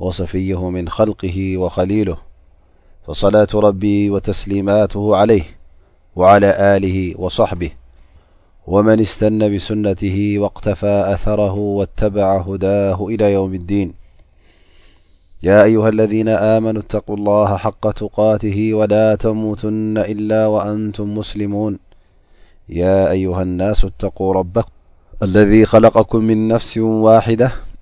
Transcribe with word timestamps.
وصفيه 0.00 0.70
من 0.70 0.88
خلقه 0.88 1.56
وخليله 1.56 2.16
فصلاة 3.06 3.48
ربي 3.54 4.10
وتسليماته 4.10 5.16
عليه 5.16 5.42
وعلى 6.16 6.76
آله 6.76 7.14
وصحبه 7.20 7.70
ومن 8.66 9.00
استن 9.00 9.56
بسنته 9.56 10.34
واقتفى 10.38 11.04
أثره 11.14 11.52
واتبع 11.54 12.40
هداه 12.40 13.06
إلى 13.06 13.32
يوم 13.32 13.54
الدين 13.54 13.94
يا 15.42 15.64
أيها 15.64 15.88
الذين 15.88 16.28
آمنوا 16.28 16.80
اتقوا 16.80 17.16
الله 17.16 17.56
حق 17.56 17.90
تقاته 17.90 18.74
ولا 18.74 19.14
تموتن 19.14 19.98
إلا 19.98 20.46
وأنتم 20.46 21.14
مسلمون 21.18 21.78
يا 22.68 23.10
أيها 23.10 23.42
الناس 23.42 23.84
اتقوا 23.84 24.32
ربك 24.34 24.66
الذي 25.22 25.66
خلقكم 25.66 26.18
من 26.18 26.48
نفس 26.48 26.78
واحدة 26.78 27.52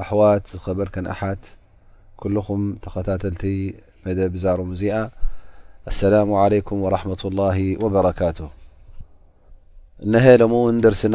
أحوت 0.00 0.46
خبرك 0.56 1.08
حت 1.08 1.44
كلم 2.16 2.76
تلت 2.82 3.44
ر 4.46 4.60
السلام 5.88 6.32
عليكم 6.42 6.76
ورحمة 6.84 7.22
الله 7.24 7.58
وبركت 7.84 8.38
نه 10.04 10.46
م 10.46 10.80
درسن 10.84 11.14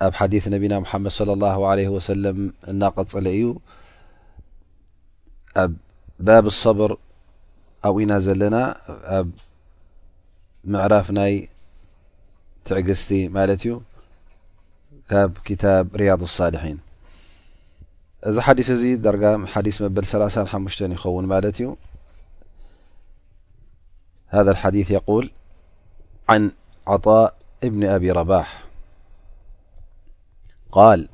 ብ 0.00 0.12
حيث 0.20 0.44
نب 0.48 0.64
محم 0.84 1.08
صلى 1.08 1.32
الله 1.36 1.56
عليه 1.70 1.88
وسل 1.96 2.24
እنقل 2.70 3.26
ዩ 3.40 3.56
باب 6.28 6.44
الصبر 6.52 6.90
ن 8.10 8.12
لن 8.42 8.56
معرፍ 10.72 11.06
تعزت 15.10 15.64
رياض 16.02 16.22
الصالحين 16.30 16.78
ذا 18.28 18.52
اليثيول 24.66 25.30
عن 26.28 26.50
عطاء 26.86 27.34
بن 27.62 27.84
أبي 27.86 28.10
رباحقال 28.12 31.08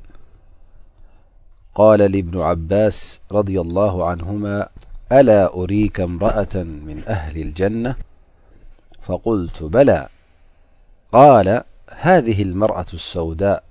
لبن 1.81 2.41
عباس 2.41 3.21
رضي 3.33 3.61
الله 3.61 4.09
عنهما 4.09 4.69
ألا 5.13 5.55
أريك 5.55 6.01
امرأة 6.01 6.55
من 6.57 7.03
أهل 7.09 7.43
الجنة 7.43 7.97
فقلت 9.03 9.63
بلاقال 9.63 11.63
هذه 11.91 12.43
المرأة 12.43 12.87
السوداء 12.95 13.68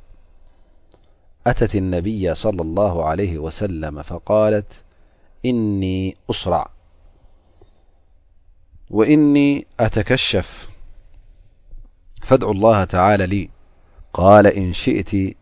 أتت 1.48 1.76
النبي 1.76 2.36
صلى 2.36 2.62
الله 2.62 3.06
عليه 3.06 3.38
وسلم 3.38 4.04
فقالت 4.04 4.74
إني 5.46 6.18
أصرع 6.30 6.70
وإني 8.90 9.68
أتكشف 9.80 10.70
فادعو 12.22 12.52
الله 12.52 12.84
تعالى 12.84 13.28
لي 13.28 13.50
قال 14.14 14.48
إن 14.48 14.74
شئت 14.74 15.38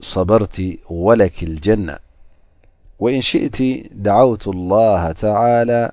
صبرت 0.00 0.78
ولك 0.90 1.42
الجنة 1.42 1.98
وإن 2.98 3.20
شئت 3.20 3.92
دعوت 3.92 4.48
الله 4.48 5.12
تعالى 5.12 5.92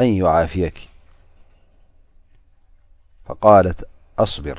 أن 0.00 0.06
يعافيك 0.06 0.88
فالأصبرل 3.24 4.58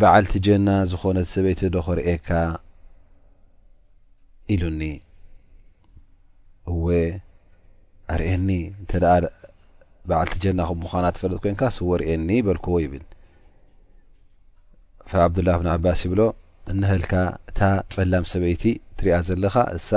ባዓልቲ 0.00 0.34
ጀና 0.46 0.68
ዝኾነ 0.90 1.16
ሰበይቲ 1.32 1.60
ዶ 1.74 1.78
ክርእካ 1.86 2.28
ኢሉኒ 4.52 4.82
እወ 6.72 6.86
ኣርእኒ 8.14 8.48
እንተ 8.82 8.92
በዓልቲ 10.08 10.34
ጀና 10.44 10.60
ከ 10.68 10.72
ምዃ 10.82 10.92
ትፈለጥ 11.16 11.40
ኮንካ 11.46 11.62
ስዎ 11.76 11.88
ርእየኒ 12.02 12.28
ይበልክዎ 12.38 12.74
ይብል 12.84 13.04
ዓብዱላህ 15.26 15.56
ብን 15.60 15.68
ዓባስ 15.74 16.00
ይብሎ 16.06 16.20
እነህልካ 16.74 17.12
እታ 17.50 17.60
ፀላም 17.94 18.24
ሰበይቲ 18.32 18.64
ትሪያ 18.98 19.14
ዘለኻ 19.28 19.54
እሳ 19.78 19.90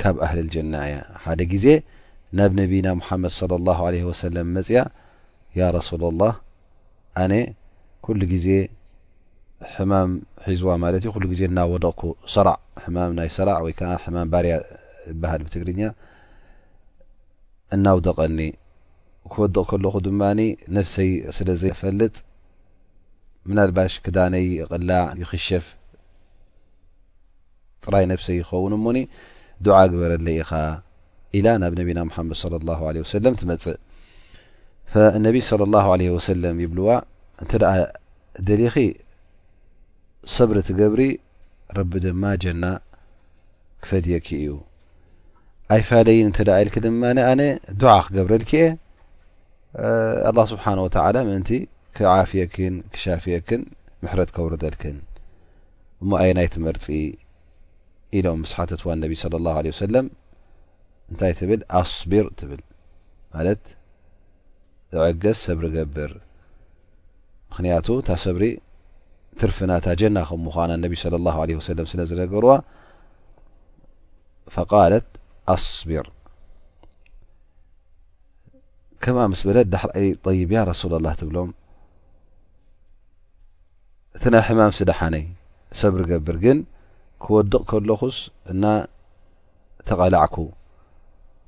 ካብ 0.00 0.16
ኣህልልጀና 0.26 0.74
እያ 0.88 0.96
ሓደ 1.26 1.40
ግዜ 1.52 1.66
ናብ 2.38 2.50
ነብና 2.60 2.86
ሙሓመድ 3.02 3.32
ለ 3.66 3.68
ه 3.78 3.82
ለ 3.94 4.00
ወሰለም 4.10 4.48
መፅያ 4.56 4.80
ያ 5.58 5.70
ረሱላ 5.78 6.02
ላህ 6.22 6.34
ኣነ 7.22 7.32
ኩሉ 8.06 8.20
ግዜ 8.34 8.48
ሕማ 9.74 9.92
ሒዝዋ 10.48 10.68
ማ 10.82 10.88
ዩ 11.04 11.36
ዜ 11.38 11.42
ና 11.56 11.62
ደቕ 11.84 12.00
ራ 12.46 12.50
ማ 12.96 13.24
ዝሃ 14.46 15.36
ትግርኛ 15.54 15.80
እናደቀኒ 17.76 18.40
ክወቕ 19.32 19.70
ለ 19.84 20.12
ማ 20.20 20.28
ፍይ 20.92 21.10
ስዘፈጥ 21.36 22.14
ባ 23.76 23.86
ክዳነ 24.04 24.34
ይፍ 24.42 25.66
ጥራይ 27.84 28.04
ይ 28.28 28.40
ኸን 28.50 28.72
ع 29.78 29.80
በረለ 30.00 30.26
ኢ 31.38 31.42
ናብ 31.62 31.74
ና 31.80 32.12
ድ 32.30 32.32
صى 32.42 32.46
لله 32.54 32.78
ع 32.88 32.92
ፅእ 33.10 33.74
صى 36.26 36.58
ዋ 36.78 36.94
እ 38.84 38.86
ሰብሪ 40.36 40.56
ትገብሪ 40.68 41.02
ረቢ 41.76 41.92
ድማ 42.04 42.22
ጀና 42.42 42.64
ክፈድየኪ 43.82 44.28
እዩ 44.38 44.48
ኣይ 45.74 45.82
ፋለይ 45.88 46.18
ል 46.26 46.68
ድማ 46.86 47.02
ኣነ 47.30 47.40
ድع 47.80 47.94
ክገብረልክእ 48.06 48.64
ኣلله 50.28 50.44
ስብሓنه 50.52 50.82
و 50.86 51.24
ምእንቲ 51.28 51.50
ክፍክ 51.96 52.52
ክሻፍክን 52.92 53.62
ምሕረት 54.02 54.30
ከውርደልክን 54.36 54.96
እሞኣየ 56.02 56.30
ናይ 56.38 56.48
ትምህርፂ 56.54 56.86
ኢሎም 58.18 58.40
ስሓትትዋ 58.50 58.86
ነቢ 59.04 59.12
صى 59.22 59.36
الله 59.40 59.54
عليه 59.60 59.72
ሰለም 59.84 60.06
እንታይ 61.10 61.32
ትብል 61.40 61.60
ኣصቢር 61.80 62.26
ትብል 62.38 62.60
ማት 63.34 63.62
عገዝ 65.04 65.36
ሰብሪ 65.46 65.64
ገብር 65.76 66.10
ምክያቱ 67.56 67.86
ብሪ 68.36 68.44
ትርፍና 69.40 69.72
ታ 69.84 69.88
ጀና 70.00 70.18
ከ 70.28 70.36
ምዃና 70.44 70.70
ነቢ 70.84 70.92
صى 71.02 71.08
ه 71.58 71.60
ሰለም 71.68 71.86
ስለዝነገርዋ 71.92 72.50
ቃለት 74.70 75.08
ኣስቢር 75.54 76.06
ከም 79.04 79.18
ምስ 79.32 79.40
በለት 79.48 79.68
ዳሕርኣይ 79.74 80.08
طይብ 80.26 80.50
ያ 80.56 80.60
ረሱላ 80.70 80.94
ላه 81.04 81.14
ትብሎም 81.20 81.50
እቲ 84.16 84.22
ናይ 84.34 84.42
ሕማም 84.48 84.72
ስዳሓነይ 84.78 85.24
ሰብሪገብር 85.80 86.36
ግን 86.44 86.58
ክወድቕ 87.24 87.62
ከለኹስ 87.70 88.16
እና 88.52 88.64
ተቐላዕኩ 89.88 90.36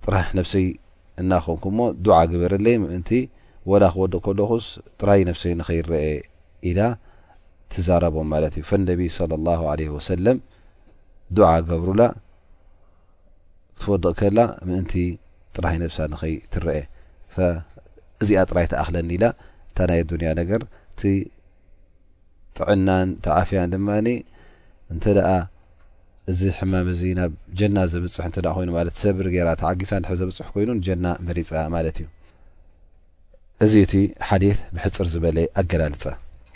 ጥራሕ 0.05 0.27
ነፍሰይ 0.39 0.67
እና 1.23 1.33
ኮንኩ 1.47 1.65
ሞ 1.77 1.81
ዱዓ 2.05 2.19
ግበረኣለይ 2.33 2.77
ምእንቲ 2.83 3.11
ወላ 3.71 3.85
ክወድቕ 3.95 4.17
ከለኹስ 4.27 4.67
ጥራይ 5.01 5.21
ነፍሰይ 5.31 5.55
ንኸይረአ 5.61 6.05
ኢና 6.69 6.79
ትዛረቦም 7.75 8.28
ማት 8.32 8.55
እዩ 8.61 8.70
ነቢ 8.90 9.02
ለ 9.44 9.49
ወሰለም 9.96 10.38
ድዓ 11.37 11.49
ገብሩላ 11.69 12.02
ክትወድቕ 13.81 14.12
ከላ 14.20 14.38
ምእንቲ 14.69 14.93
ጥራይ 15.56 15.76
ነብሳ 15.82 15.99
ንኸይ 16.12 16.34
ትርአ 16.55 16.72
እዚኣ 18.22 18.38
ጥራይ 18.50 18.67
ተኣክለኒ 18.72 19.11
ኢላ 19.17 19.25
እንታ 19.69 19.78
ናይ 19.90 20.00
ዱንያ 20.11 20.28
ነገር 20.40 20.62
ቲ 20.99 21.02
ጥዕናን 22.58 23.08
ተዓፍያን 23.25 23.70
ድማ 23.75 23.88
እንተ 24.93 25.05
ኣ 25.32 25.34
እዚ 26.31 26.40
ሕማም 26.58 26.88
እዚ 26.94 27.00
ናብ 27.19 27.32
ጀና 27.58 27.76
ዘብፅሕ 27.93 28.25
ይለ 28.67 28.88
ሰብሪ 29.02 29.26
ገራ 29.37 29.49
ተዓጊሳ 29.61 29.93
ዘብፅሕ 30.22 30.49
ኮይኑ 30.56 30.70
ጀና 30.88 31.06
መሪፃ 31.28 31.50
ማለት 31.76 31.96
እዩ 32.02 32.08
እዚ 33.67 33.72
እቲ 33.87 33.94
ሓት 34.31 34.43
ብሕፅር 34.75 35.06
ዝበለ 35.14 35.38
ኣገላልፀ 35.62 36.02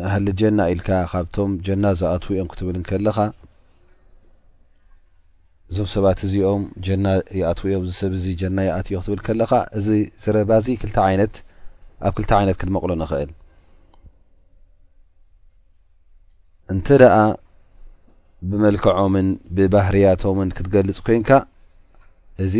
ንሃሊ 0.00 0.28
ጀና 0.40 0.58
ኢልካ 0.72 0.88
ካብቶም 1.10 1.50
ጀና 1.66 1.84
ዝኣትውኦም 1.98 2.48
ክትብል 2.52 2.76
ከለኻ 2.88 3.18
እዞም 5.70 5.86
ሰባት 5.92 6.18
እዚኦም 6.26 6.62
ጀና 6.86 7.06
ይኣትውኦም 7.38 7.82
እዚ 7.86 7.92
ሰብ 8.02 8.12
እዚ 8.18 8.26
ጀና 8.40 8.58
ይኣትዮ 8.66 8.96
ክትብል 9.00 9.20
ከለካ 9.26 9.52
እዚ 9.78 9.86
ዝረባዚ 10.22 10.66
ይነኣብ 10.74 10.82
ክልተ 10.82 10.98
ዓይነት 12.38 12.56
ክትመቕሎ 12.62 12.90
ንኽእል 13.02 13.30
እንተ 16.74 16.86
ደኣ 17.02 17.16
ብመልክዖምን 18.50 19.28
ብባህርያቶምን 19.58 20.50
ክትገልፅ 20.58 20.98
ኮንካ 21.08 21.30
እዚ 22.46 22.54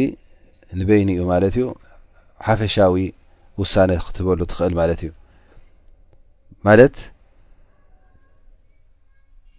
ንበይኒ 0.80 1.08
እዩ 1.16 1.24
ማለት 1.32 1.54
እዩ 1.58 1.66
ሓፈሻዊ 2.46 2.96
ውሳነ 3.60 3.90
ክትህበሉ 4.06 4.40
ትኽእል 4.52 4.74
ማለት 4.80 5.00
እዩማት 5.08 6.96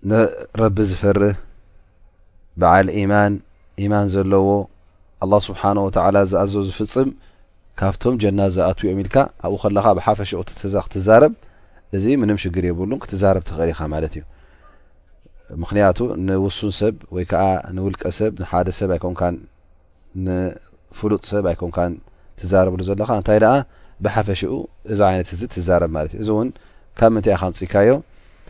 ንረቢ 0.10 0.78
ዝፈርህ 0.90 1.38
በዓል 2.62 2.88
ኢማን 3.02 3.34
ኢማን 3.84 4.08
ዘለዎ 4.16 4.48
ኣላ 5.24 5.34
ስብሓን 5.46 5.78
ወተላ 5.86 6.18
ዝኣዘ 6.32 6.54
ዝፍፅም 6.68 7.10
ካብቶም 7.80 8.16
ጀና 8.22 8.40
ዝኣት 8.56 8.80
እኦም 8.84 9.00
ኢልካ 9.04 9.18
ኣብኡ 9.48 9.58
ከለካ 9.64 9.88
ብሓፈሽኡ 9.98 10.40
ክትዛረብ 10.88 11.34
እዚ 11.98 12.06
ምንም 12.22 12.38
ሽግር 12.44 12.64
የብሉን 12.70 13.00
ክትዛረብ 13.04 13.44
ተኽል 13.50 13.70
ኢኻ 13.74 13.80
ማለት 13.94 14.14
እዩ 14.18 14.24
ምክንያቱ 15.64 15.98
ንውሱን 16.28 16.74
ሰብ 16.80 16.96
ወይ 17.16 17.26
ከዓ 17.32 17.44
ንውልቀ 17.76 18.04
ሰብ 18.20 18.32
ንሓደ 18.42 18.68
ሰብ 18.80 18.90
ኣይኮንካ 18.96 19.22
ንፍሉጥ 20.28 21.24
ሰብ 21.34 21.46
ኣይኮንካ 21.54 21.78
ትዛርብሉ 22.42 22.82
ዘለካ 22.90 23.10
እንታይ 23.22 23.40
ደኣ 23.46 23.54
ብሓፈሽኡ 24.06 24.54
እዚ 24.94 25.00
ዓይነት 25.10 25.30
እዚ 25.38 25.42
ትዛረብ 25.56 25.92
ማለት 25.98 26.14
እዩ 26.16 26.22
እዚ 26.24 26.30
እውን 26.36 26.50
ካብ 27.00 27.12
ምንታይእ 27.16 27.40
ከምፅኢካዮ 27.44 27.90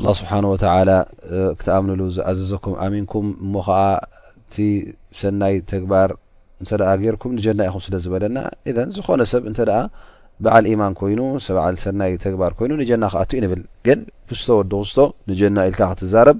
ኣላه 0.00 0.14
ስብሓን 0.20 0.44
ወተላ 0.52 0.90
ክትኣምንሉ 1.58 2.00
ዝኣዘዘኩም 2.16 2.74
ኣሚንኩም 2.84 3.26
እሞ 3.44 3.52
ከዓ 3.66 3.78
እቲ 4.40 4.54
ሰናይ 5.20 5.54
ተግባር 5.72 6.10
እንተ 6.60 6.70
ገርኩም 7.02 7.32
ንጀና 7.38 7.60
ኢኹም 7.68 7.82
ስለ 7.86 7.94
ዝበለና 8.04 8.38
ዝኾነ 8.96 9.20
ሰብ 9.32 9.42
እንተ 9.50 9.60
በዓል 10.44 10.64
ኢማን 10.70 10.94
ኮይኑ 11.00 11.20
በዓል 11.56 11.76
ሰናይ 11.84 12.12
ተግባር 12.24 12.52
ኮይኑ 12.58 12.72
ንጀና 12.82 13.04
ክኣትዩ 13.14 13.38
ንብል 13.44 13.60
ግን 13.86 14.00
ክስቶ 14.28 14.48
ወዲ 14.60 14.72
ክስቶ 14.84 14.98
ንጀና 15.30 15.56
ኢልካ 15.70 15.80
ክትዛረብ 15.90 16.38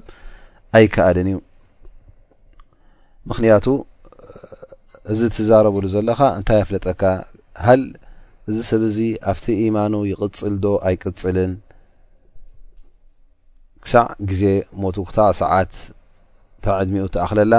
ኣይከኣልን 0.79 1.27
እዩ 1.31 1.37
ምክንያቱ 3.31 3.65
እዚ 5.13 5.19
ትዛረብሉ 5.35 5.85
ዘለካ 5.95 6.19
እንታይ 6.39 6.59
ኣፍለጠካ 6.63 7.03
ሃል 7.67 7.83
እዚ 8.49 8.57
ሰብዚ 8.71 8.97
ኣብቲ 9.31 9.45
ኢማኑ 9.67 9.93
ይቅፅል 10.11 10.55
ዶ 10.65 10.67
ኣይቅፅልን 10.89 11.51
ክሳዕ 13.85 14.05
ግዜ 14.29 14.43
ሞቱ 14.81 14.97
ክታ 15.09 15.17
ሰዓት 15.39 15.71
ታ 16.63 16.65
ዕድሚኡ 16.81 17.05
ትኣክለላ 17.15 17.53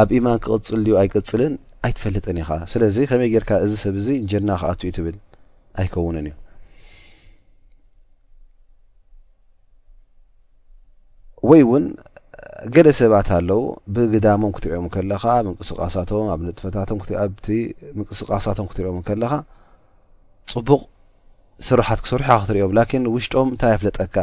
ኣብ 0.00 0.08
ኢማን 0.18 0.38
ክቅፅል 0.44 0.80
ድዩ 0.86 0.94
ኣይቅፅልን 1.02 1.52
ኣይትፈልጥን 1.86 2.36
ኢኻ 2.42 2.50
ስለዚ 2.72 2.96
ከመይ 3.10 3.28
ጌርካ 3.34 3.50
እዚ 3.64 3.72
ሰብ 3.84 3.94
እዚ 4.00 4.08
ጀና 4.30 4.50
ክኣትኡ 4.60 4.90
ትብል 4.96 5.16
ኣይከውንን 5.82 6.26
እዩ 6.30 6.34
ወይ 11.48 11.60
እውን 11.66 11.84
ገለ 12.74 12.86
ሰባት 13.00 13.28
ኣለው 13.36 13.60
ብግዳሞም 13.94 14.52
ክትሪኦም 14.56 14.86
ከለኻ 14.94 15.22
ብስም 15.60 15.76
ኣብ 16.34 16.40
ጥፈንቅስቃሳቶም 16.58 18.66
ክትሪኦም 18.70 18.98
ከለኻ 19.08 19.32
ፅቡቕ 20.54 20.80
ስራሓት 21.68 21.98
ክስርሑካ 22.04 22.30
ክትርዮም 22.42 22.72
ን 23.04 23.06
ውሽጦም 23.14 23.48
እንታይ 23.52 23.72
ኣፍለጠካ 23.78 24.16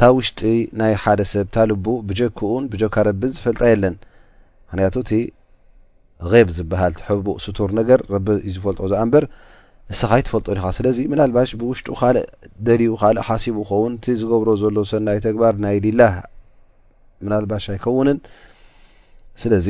ታ 0.00 0.06
ውሽጢ 0.16 0.40
ናይ 0.80 0.92
ሓደ 1.02 1.20
ሰብ 1.30 1.46
እታ 1.48 1.56
ልቡ 1.70 1.86
ብጀክኡን 2.08 2.64
ብጀካ 2.72 2.94
ረብን 3.08 3.32
ዝፈልጣ 3.36 3.60
የለን 3.70 3.94
ምክንያቱ 4.66 4.94
እቲ 5.04 5.10
ብ 6.48 6.48
ዝበሃል 6.56 6.94
ሕቡእ 7.08 7.38
ስቱር 7.44 7.70
ነገር 7.78 8.00
ረቢ 8.14 8.26
እዩዝፈልጦ 8.48 8.80
ዚኣ 8.92 9.00
እንበር 9.06 9.24
ንስኻ 9.90 10.10
ይትፈልጦ 10.20 10.46
ኒኢኻ 10.56 10.68
ስለዚ 10.78 10.98
ምናልባሽ 11.12 11.50
ብውሽጡ 11.60 11.88
ካእ 12.00 12.14
ደሊዩ 12.66 12.92
ካእ 13.00 13.18
ሓሲቡ 13.28 13.58
ኸውን 13.70 13.92
እቲ 13.98 14.06
ዝገብሮ 14.20 14.48
ዘሎ 14.62 14.76
ሰናይ 14.92 15.18
ተግባር 15.26 15.54
ናይ 15.64 15.76
ድላ 15.86 16.02
ምናልባሽ 17.26 17.66
ኣይከውንን 17.74 18.18
ስለዚ 19.44 19.68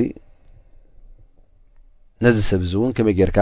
ነዚ 2.27 2.39
ሰብ 2.51 2.63
እዚ 2.69 2.73
እውን 2.81 2.93
ከመይ 2.99 3.17
ጌርካ 3.21 3.39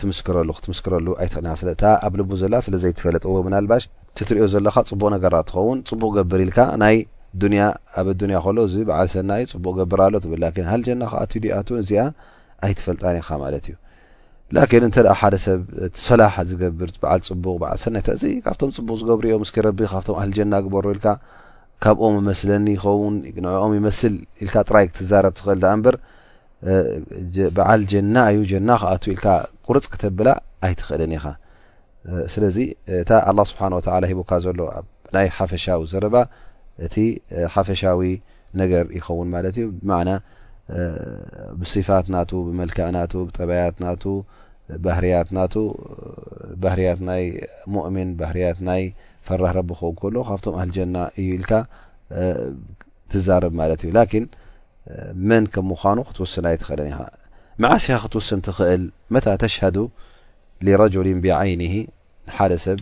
ትምስክረሉ 0.00 0.48
ክትምስክረሉ 0.58 1.06
ኣይትክስእ 1.24 1.68
ኣብ 2.06 2.12
ልቡ 2.20 2.30
ዘላ 2.44 2.54
ስለዘይ 2.68 2.92
ትፈለጥዎ 2.98 3.36
ምናልባሽ 3.48 3.84
እትሪኦ 4.22 4.44
ዘለካ 4.52 4.76
ፅቡቅ 4.90 5.08
ነገራት 5.14 5.46
ትኸውን 5.50 5.78
ፅቡቅ 5.90 6.10
ገብር 6.18 6.40
ኢልካ 6.46 6.58
ናይ 6.82 6.96
ንያ 7.52 7.62
ኣብ 8.00 8.08
ንያ 8.30 8.38
ከሎ 8.44 8.58
ዚ 8.72 8.74
በዓል 8.88 9.08
ሰና 9.14 9.30
እዩ 9.42 9.46
ፅቡቅ 9.52 9.72
ገብር 9.78 10.00
ኣሎ 10.04 10.14
ት 10.24 10.66
ሃልጀና 10.72 11.02
ካኣት 11.12 11.32
ኣ 11.56 11.76
እዚኣ 11.82 12.02
ኣይትፈልጣን 12.66 13.16
ኢኻ 13.20 13.28
ማለት 13.44 13.64
እዩ 13.68 13.74
ላን 14.54 14.84
እንተ 14.88 14.96
ሓደ 15.20 15.34
ሰብ 15.46 15.60
ሰላሓ 16.06 16.34
ዝገብር 16.50 16.90
ዓል 17.12 17.22
ፅቡቅ 17.28 17.58
ዓል 17.72 17.78
ሰና 17.86 17.96
ካብቶም 18.46 18.70
ፅቡቅ 18.78 18.96
ዝገብሩ 19.02 19.24
እዮም 19.30 19.44
ስቢ 19.50 19.58
ካብም 19.92 20.16
ሃልጀና 20.22 20.54
ግበሩ 20.66 20.84
ኢልካ 20.96 21.06
ካብኦም 21.84 22.16
መስለኒ 22.30 22.66
ኸውን 22.84 23.16
ንዕኦም 23.46 23.72
ይመስል 23.78 24.14
ል 24.44 24.48
ጥራይ 24.68 24.84
ክትዛረብ 24.90 25.34
ትክእል 25.38 25.62
በ 25.86 25.96
በዓል 27.56 27.80
ጀና 27.92 28.16
እዩ 28.34 28.42
ጀና 28.52 28.70
ክኣት 28.82 29.06
ኢል 29.14 29.20
ቁርፅ 29.68 29.86
ክተብላ 29.94 30.28
ኣይትክእልን 30.66 31.12
ኢኻ 31.18 31.26
ስለዚ 32.32 32.56
له 33.38 33.44
ስብሓ 33.50 33.60
ሂካ 34.10 34.30
ዘሎ 34.44 34.60
ናይ 35.16 35.26
ሓፈሻዊ 35.36 35.82
ዘረባ 35.92 36.16
እቲ 36.86 36.94
ሓፈሻዊ 37.54 38.00
ነገር 38.60 38.84
ይኸውን 38.96 39.28
ማ 39.34 39.40
ዩ 39.58 39.66
ብ 39.78 39.80
ብصፋት 41.60 42.06
ና 42.14 42.16
ብመልክ 42.46 42.76
ናጠብያ 42.96 43.62
ባህርያት 44.84 45.28
ና 45.36 45.40
ባህርያት 46.62 47.00
ይ 47.24 47.26
ؤሚን 47.88 48.08
ባርያ 48.20 48.46
ናይ 48.68 48.82
ፈራህ 49.26 49.56
ብ 49.68 49.72
ከን 49.98 50.12
ሎ 50.14 50.16
ካብም 50.28 50.54
ኣህና 50.62 50.96
እዩ 51.22 51.28
ኢል 51.38 51.44
ትዛርብ 53.12 53.52
ማ 53.58 53.62
ዩ 53.90 53.92
መን 55.28 55.44
ከም 55.52 55.68
ምኑ 55.92 55.98
ክትውስይ 56.08 56.56
ትክእለን 56.62 56.94
መዓስኻ 57.62 57.94
ክትውስ 58.04 58.28
ትእል 58.46 58.82
መ 59.12 59.16
ተሽ 59.42 59.56
ረ 60.66 60.96
ብዓይን 61.24 61.62
ንሓደ 62.28 62.52
ሰብ 62.64 62.78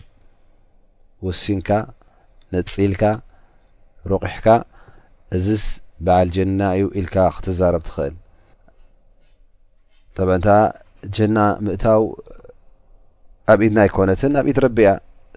ወሲንካ 1.25 1.69
ነፅኢልካ 2.53 3.03
ረቂሕካ 4.11 4.47
እዚስ 5.37 5.63
በዓል 6.05 6.29
ጀና 6.35 6.59
እዩ 6.77 6.85
ኢልካ 6.99 7.15
ክትዛረብ 7.35 7.83
ትኽእል 7.87 8.13
ጠብዐንታ 10.17 10.49
ጀና 11.15 11.37
ምእታው 11.65 12.03
ኣብ 13.53 13.59
ኢድና 13.67 13.79
ይኮነትን 13.87 14.33
ኣብ 14.41 14.47
ኢድ 14.51 14.59
ረቢእያ 14.65 14.91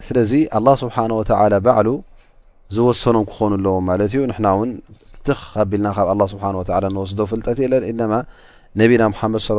ስለዚ 0.06 0.32
ኣلله 0.56 0.74
ስብሓንه 0.84 1.14
ወተ 1.20 1.30
ባዕሉ 1.66 1.88
ዝወሰኖም 2.76 3.24
ክኾኑ 3.30 3.52
ኣለዎም 3.58 3.84
ማለት 3.90 4.08
እዩ 4.12 4.20
ንሕና 4.30 4.46
እውን 4.56 4.70
ት 5.26 5.36
ካቢልና 5.40 5.86
ካብ 5.96 6.08
ኣ 6.14 6.26
ስብሓ 6.32 6.44
ንወስዶ 6.94 7.18
ፍልጠት 7.32 7.58
የለን 7.64 8.00
ማ 8.12 8.14
ነቢና 8.80 9.02
ሓመድ 9.20 9.42
ص 9.46 9.50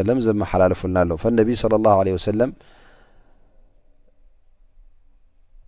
ሰለም 0.00 0.18
ዘመሓላለፉና 0.26 0.96
ኣሎ 1.04 1.12
ፈነቢ 1.22 1.48
صለ 1.62 1.74
ه 1.96 1.98
ለه 2.06 2.16
ሰለም 2.28 2.50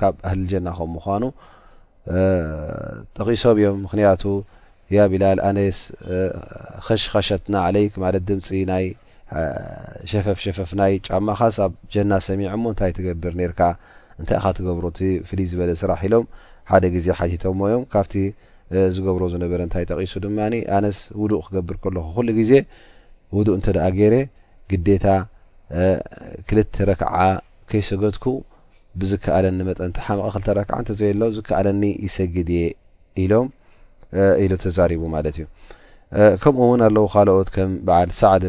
ካብ 0.00 0.14
ኣህሊ 0.28 0.40
ጀና 0.52 0.68
ከም 0.78 0.90
ምኳኑ 0.96 1.24
ጠቒሶም 3.16 3.56
እዮም 3.60 3.76
ምክንያቱ 3.86 4.22
ያ 4.96 5.06
ቢላል 5.12 5.38
ኣነስ 5.48 5.78
ኸሽኸሸትናለይክ 6.86 7.92
ማለት 8.04 8.22
ድምፂ 8.28 8.48
ናይ 8.72 8.84
ሸፈፍ 10.10 10.38
ሸፈፍ 10.44 10.70
ናይ 10.80 10.92
ጫማኻስ 11.08 11.56
ኣብ 11.64 11.72
ጀና 11.94 12.12
ሰሚዕ 12.26 12.50
ሞ 12.64 12.64
እንታይ 12.72 12.92
ትገብር 12.98 13.32
ነርካ 13.40 13.60
እንታይ 14.20 14.38
ኢኻ 14.40 14.46
ትገብሮ 14.58 14.84
እት 14.92 15.00
ፍልይ 15.28 15.46
ዝበለ 15.52 15.70
ስራሕ 15.82 16.00
ኢሎም 16.08 16.26
ሓደ 16.70 16.84
ግዜ 16.96 17.06
ሓቲቶምሞዮም 17.20 17.82
ካብቲ 17.94 18.14
ዝገብሮ 18.94 19.24
ዝነበረ 19.32 19.58
እንታይ 19.68 19.84
ጠቂሱ 19.92 20.14
ድማ 20.24 20.38
ኣነስ 20.78 20.98
ውዱእ 21.22 21.42
ክገብር 21.46 21.76
ከለኩ 21.82 22.06
ኩሉ 22.18 22.28
ግዜ 22.38 22.52
ውዱእ 23.36 23.56
እንተ 23.58 23.66
ደኣ 23.76 23.86
ገይረ 23.98 24.14
ግዴታ 24.70 25.06
ክልተ 26.48 26.74
ረክዓ 26.88 27.14
ከይሰገድኩ 27.70 28.24
ዝከለመጠመ 29.10 29.90
ክሎ 30.70 31.28
ዝኣለኒ 31.36 31.82
ይሰግድየ 32.06 32.62
ሎ 33.32 33.42
ቡ 35.00 35.46
ከምኡ 36.42 36.68
ኣ 36.86 37.26
ካት 37.54 38.10
ሳዕድ 38.20 38.44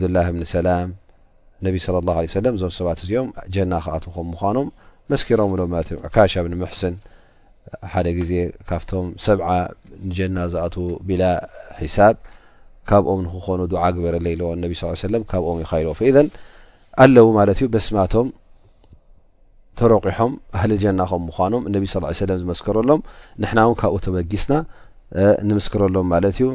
ብላ 0.00 0.18
ሰላ 0.54 0.68
ه 1.62 2.18
هዞ 2.18 2.70
ሰ 2.76 2.84
ዚኦም 3.08 3.28
ና 3.72 3.80
ክኣምኖ 3.86 4.58
መስኪሮም 5.12 5.52
ሎ 5.60 5.68
ደ 8.04 8.22
ዜ 8.28 8.32
ካብም 8.68 9.08
ሰ 9.24 9.36
ጀና 10.18 10.36
ዝ 10.52 10.54
ቢ 11.08 11.18
ካብኦም 12.90 13.20
ክኑ 13.46 13.60
ድ 13.72 13.74
በረዎ 14.04 15.24
ካ 15.30 15.72
ይዎ 15.82 15.90
ስ 15.98 16.00
ተረቂሖም 19.80 20.32
ኣህሊ 20.56 20.72
ጀና 20.82 21.00
ከም 21.10 21.22
ምኳኖም 21.28 21.62
እነብ 21.68 21.84
ስ 21.92 22.00
ሰለም 22.24 22.38
ዝመስከረሎም 22.42 23.00
ንሕና 23.42 23.58
እውን 23.66 23.76
ካብኡ 23.80 23.98
ተበጊስና 24.06 24.52
ንምስክረሎም 25.50 26.06
ማለት 26.14 26.34
እዩ 26.38 26.48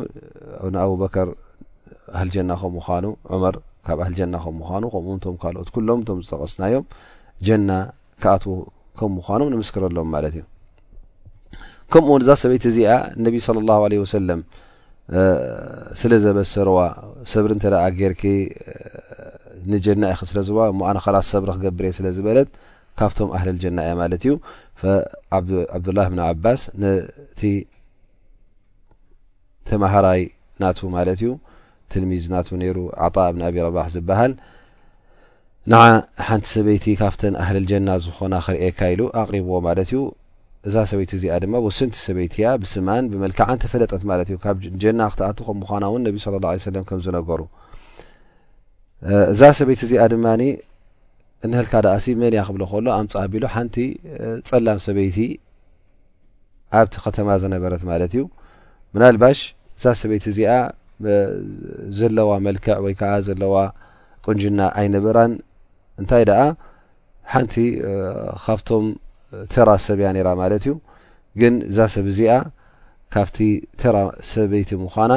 ንኣቡበከር 0.76 1.30
ኣህልጀና 2.18 2.52
ከም 2.62 2.72
ምኑ 2.78 3.06
ዑመር 3.36 3.56
ካብ 3.88 4.00
ኣህል 4.06 4.16
ና 4.34 4.38
ከም 4.44 4.56
ምኑ 4.62 4.84
ከምኡውም 4.94 5.36
ካልኦት 5.44 5.70
ኩሎም 5.76 6.00
እም 6.16 6.20
ዝጠቀስናዮም 6.28 6.86
ጀና 7.48 7.70
ካኣት 8.24 8.46
ከም 9.00 9.12
ምኳኖም 9.18 9.50
ንምስክረሎም 9.56 10.10
ማለት 10.16 10.36
እዩ 10.38 10.46
ከምኡውን 11.94 12.22
እዛ 12.26 12.32
ሰበይቲ 12.44 12.64
እዚኣ 12.74 12.94
እነብ 13.18 13.36
ለ 13.94 14.06
ሰለም 14.16 14.42
ስለ 16.00 16.12
ዘበሰርዋ 16.24 16.78
ሰብሪ 17.34 17.52
እንተደኣጌርኪ 17.58 18.24
ንጀና 19.72 20.04
ኢስለዝርዋ 20.24 20.62
ሞኣነከላስ 20.80 21.28
ሰብሪ 21.34 21.50
ክገብር 21.58 21.86
እየ 21.88 21.92
ስለ 21.98 22.08
ዝበለት 22.16 22.50
ካብቶም 23.00 23.30
ኣህልልጀና 23.38 23.78
እያ 23.88 23.94
ማለት 24.02 24.22
እዩ 24.28 24.34
ዓብዱላህ 25.78 26.06
ብን 26.12 26.22
ዓባስ 26.30 26.62
ነቲ 26.84 27.42
ተማሃራይ 29.70 30.22
ናቱ 30.64 30.80
ማለት 30.98 31.20
እዩ 31.22 31.32
ትልሚዝ 31.94 32.24
ናቱ 32.36 32.48
ይሩ 32.70 32.78
ዓጣ 33.08 33.16
እብን 33.32 33.42
ኣብ 33.48 33.56
ረባሕ 33.68 33.88
ዝበሃል 33.96 34.34
ን 35.72 35.78
ሓንቲ 36.28 36.46
ሰበይቲ 36.56 36.86
ካብተን 37.02 37.36
ኣህልልጀና 37.44 37.90
ዝኮና 38.04 38.34
ክርኤካ 38.46 38.80
ኢሉ 38.94 39.02
ኣቕሪብዎ 39.22 39.56
ማለት 39.68 39.90
እዩ 39.94 40.00
እዛ 40.68 40.76
ሰበይቲ 40.92 41.12
እዚኣ 41.18 41.36
ድማ 41.44 41.56
ወስንቲ 41.66 41.96
ሰበይቲ 42.06 42.34
እያ 42.42 42.48
ብስማን 42.62 43.06
ብመልክዓን 43.12 43.60
ተፈለጠት 43.64 44.04
ማለት 44.12 44.28
እዩ 44.32 44.38
ካብ 44.46 44.58
ጀና 44.84 45.02
ክትኣቱ 45.14 45.40
ከም 45.48 45.58
ምኳናውን 45.64 46.02
ነብ 46.08 46.16
ለ 46.24 46.34
ላه 46.46 46.58
ሰለም 46.68 46.86
ከም 46.90 47.02
ዝነገሩ 47.06 47.42
እዛ 49.34 49.42
ሰበይቲ 49.60 49.82
እዚኣ 49.88 50.06
ድማ 50.14 50.28
እንህልካ 51.46 51.74
ደኣ 51.86 51.96
ሲ 52.04 52.08
መን 52.20 52.32
እያ 52.36 52.44
ክብሎ 52.48 52.64
ከሎ 52.72 52.86
ኣምፅ 53.00 53.14
ኣቢሉ 53.24 53.44
ሓንቲ 53.56 53.76
ፀላም 54.50 54.78
ሰበይቲ 54.86 55.18
ኣብቲ 56.80 56.94
ከተማ 57.06 57.28
ዝነበረት 57.42 57.84
ማለት 57.90 58.12
እዩ 58.16 58.24
ምናልባሽ 58.94 59.40
እዛ 59.78 59.86
ሰበይቲ 60.02 60.26
እዚኣ 60.34 60.52
ዘለዋ 61.98 62.32
መልክዕ 62.48 62.76
ወይ 62.86 62.94
ከዓ 63.00 63.12
ዘለዋ 63.28 63.56
ቁንጅና 64.26 64.60
ኣይነበራን 64.82 65.34
እንታይ 66.02 66.24
ደኣ 66.30 66.42
ሓንቲ 67.34 67.56
ካብቶም 68.44 68.86
ቴራ 69.54 69.70
ሰብያ 69.88 70.08
ነይራ 70.16 70.30
ማለት 70.42 70.62
እዩ 70.68 70.74
ግን 71.40 71.54
እዛ 71.70 71.80
ሰብ 71.96 72.06
እዚኣ 72.12 72.32
ካብቲ 73.14 73.38
ተራ 73.82 73.98
ሰበይቲ 74.32 74.70
ምኳና 74.84 75.14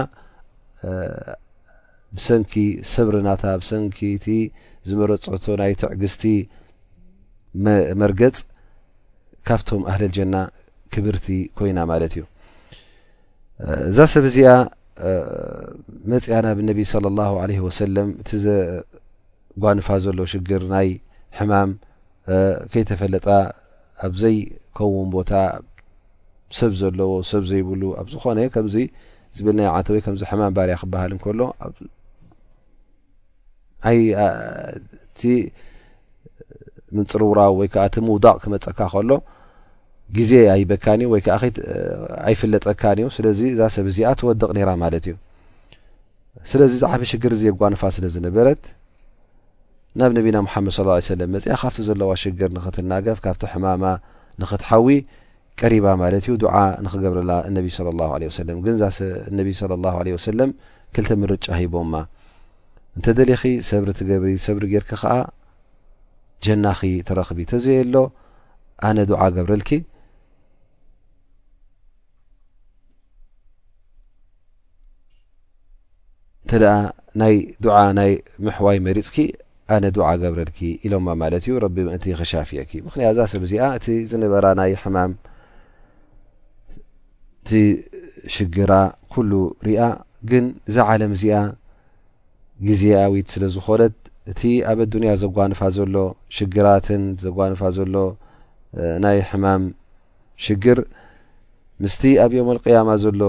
ብሰንኪ 2.17 2.53
ሰብሪናታ 2.93 3.43
ብሰንኪቲ 3.61 4.27
ዝመረፀቶ 4.89 5.45
ናይ 5.61 5.73
ትዕግዝቲ 5.81 6.25
መርገፅ 8.01 8.37
ካብቶም 9.49 9.83
ኣህልልጀና 9.91 10.35
ክብርቲ 10.95 11.27
ኮይና 11.59 11.79
ማለት 11.91 12.13
እዩ 12.17 12.23
እዛ 13.91 13.97
ሰብ 14.13 14.25
እዚኣ 14.31 14.51
መፅያ 16.13 16.37
ናብ 16.47 16.59
ነቢ 16.71 16.79
ለ 17.05 17.13
ላ 17.19 17.29
ለ 17.51 17.59
ወሰለም 17.67 18.09
እቲ 18.23 18.31
ዘጓንፋ 18.47 19.89
ዘሎ 20.05 20.19
ሽግር 20.33 20.63
ናይ 20.73 20.89
ሕማም 21.39 21.71
ከይተፈለጣ 22.73 23.27
ኣብ 24.07 24.13
ዘይከውን 24.23 25.09
ቦታ 25.17 25.33
ሰብ 26.59 26.73
ዘለዎ 26.81 27.13
ሰብ 27.31 27.43
ዘይብሉ 27.51 27.83
ኣብ 28.01 28.07
ዝኮነ 28.13 28.39
ከምዚ 28.55 28.77
ዝብል 29.39 29.57
ናይ 29.61 29.69
ዓተ 29.79 29.89
ወይ 29.95 30.01
ከምዚ 30.07 30.23
ሕማም 30.33 30.53
ባርያ 30.57 30.77
ክበሃል 30.83 31.11
እንከሎ 31.17 31.41
ይእቲ 33.97 35.21
ምንፅርውራ 36.97 37.41
ወይ 37.59 37.69
ከዓ 37.75 37.83
እቲ 37.89 37.97
ምውዳቅ 38.07 38.37
ክመፀካ 38.45 38.81
ከሎ 38.93 39.11
ግዜ 40.17 40.33
ኣይበካኒእዩ 40.55 41.09
ወይ 41.13 41.21
ዓ 41.37 41.43
ኣይፍለጠካእዩ 42.29 43.07
ስለዚ 43.17 43.39
እዛ 43.55 43.61
ሰብ 43.75 43.87
እዚኣ 43.91 44.09
ትወድቕ 44.21 44.49
ነይራ 44.57 44.71
ማለት 44.85 45.05
እዩ 45.11 45.15
ስለዚ 46.51 46.73
ዝዓብ 46.83 47.03
ሽግር 47.11 47.33
እዘ 47.37 47.43
ጓንፋ 47.61 47.83
ስለ 47.97 48.05
ዝነበረት 48.15 48.63
ናብ 50.01 50.11
ነቢና 50.19 50.37
ሙሓመድ 50.47 50.75
ለም 51.21 51.31
መፅአ 51.37 51.55
ካብቲ 51.63 51.79
ዘለዋ 51.89 52.11
ሽግር 52.23 52.51
ንኽትናገፍ 52.57 53.19
ካብቲ 53.25 53.43
ሕማማ 53.53 53.85
ንኽትሓዊ 54.43 54.87
ቀሪባ 55.61 55.87
ማለት 56.03 56.25
እዩ 56.27 56.35
ድዓ 56.45 56.57
ንክገብረላ 56.85 57.33
እነቢ 57.51 57.69
ለም 58.49 58.59
ግን 58.67 58.77
ነቢ 59.39 59.49
ለ 59.71 59.81
ለ 60.09 60.15
ወሰለም 60.19 60.53
ክልተ 60.95 61.11
ምርጫ 61.23 61.47
ሂቦማ 61.61 61.93
እንተ 62.97 63.07
ደሊኺ 63.19 63.43
ሰብሪ 63.69 63.89
እቲ 63.95 64.01
ገብሪ 64.11 64.31
ሰብሪ 64.47 64.63
ጌርኪ 64.73 64.91
ከዓ 65.01 65.13
ጀናኺ 66.45 66.81
ተረኽቢ 67.09 67.39
ተዘየ 67.51 67.79
ሎ 67.95 67.97
ኣነ 68.89 68.99
ድዓ 69.11 69.21
ገብረልኪ 69.37 69.71
እንተ 76.45 76.53
ኣ 76.75 76.79
ናይ 77.21 77.37
ዱዓ 77.65 77.77
ናይ 77.99 78.13
ምሕዋይ 78.45 78.79
መሪፅኪ 78.87 79.17
ኣነ 79.75 79.85
ድዓ 79.97 80.07
ገብረልኪ 80.23 80.59
ኢሎማ 80.87 81.07
ማለት 81.23 81.45
እዩ 81.47 81.55
ረቢ 81.65 81.77
ምእንቲ 81.87 82.05
ከሻፍየኪ 82.21 82.71
ምክንያት 82.87 83.13
እዛ 83.15 83.21
ሰብ 83.33 83.43
እዚኣ 83.49 83.65
እቲ 83.79 83.87
ዝነበራ 84.11 84.47
ናይ 84.61 84.73
ሕማም 84.83 85.13
ቲሽግራ 87.49 88.73
ኩሉ 89.13 89.33
ርኣ 89.69 89.83
ግን 90.31 90.45
ዛ 90.75 90.87
ዓለም 90.93 91.13
እዚኣ 91.17 91.37
ግዜዊት 92.69 93.27
ስለ 93.35 93.45
ዝኾነት 93.57 93.95
እቲ 94.31 94.41
ኣብ 94.71 94.79
ኣዱንያ 94.85 95.13
ዘጓንፋ 95.23 95.61
ዘሎ 95.77 95.95
ሽግራትን 96.37 97.05
ዘጓንፋ 97.25 97.61
ዘሎ 97.77 97.95
ናይ 99.05 99.19
ሕማም 99.31 99.63
ሽግር 100.45 100.79
ምስቲ 101.83 102.03
ኣብ 102.25 102.33
ዮም 102.39 102.49
ቅያማ 102.65 102.91
ዘሎ 103.05 103.21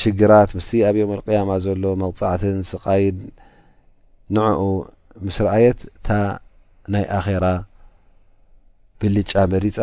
ሽግራት 0.00 0.50
ምስቲ 0.58 0.72
ኣብ 0.88 0.96
ዮም 1.00 1.12
ያማ 1.36 1.50
ዘሎ 1.66 1.82
መቕፃዕትን 2.02 2.56
ስቃይን 2.70 3.18
ንዕኡ 4.36 4.62
ምስረኣየት 5.26 5.80
እታ 5.96 6.08
ናይ 6.94 7.04
ኣኼራ 7.18 7.46
ብልጫ 9.00 9.32
መሪፃ 9.52 9.78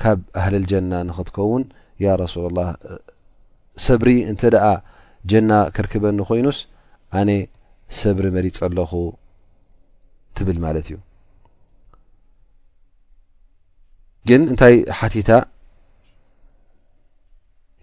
ካብ 0.00 0.20
ኣህሊ 0.40 0.54
ልጀና 0.62 0.92
ንክትከውን 1.08 1.62
ያ 2.04 2.16
ረሱላ 2.22 2.48
ላህ 2.58 2.68
ሰብሪ 3.86 4.10
እንት 4.32 4.42
ደኣ 4.54 4.64
ጀና 5.32 5.52
ክርክበኒ 5.76 6.18
ኮይኑስ 6.28 6.58
ኣነ 7.18 7.30
ሰብሪ 7.98 8.24
መሪፅ 8.36 8.56
ኣለኹ 8.66 8.90
ትብል 10.36 10.58
ማለት 10.64 10.86
እዩ 10.88 10.96
ግን 14.28 14.42
እንታይ 14.52 14.76
ሓቲታ 14.98 15.30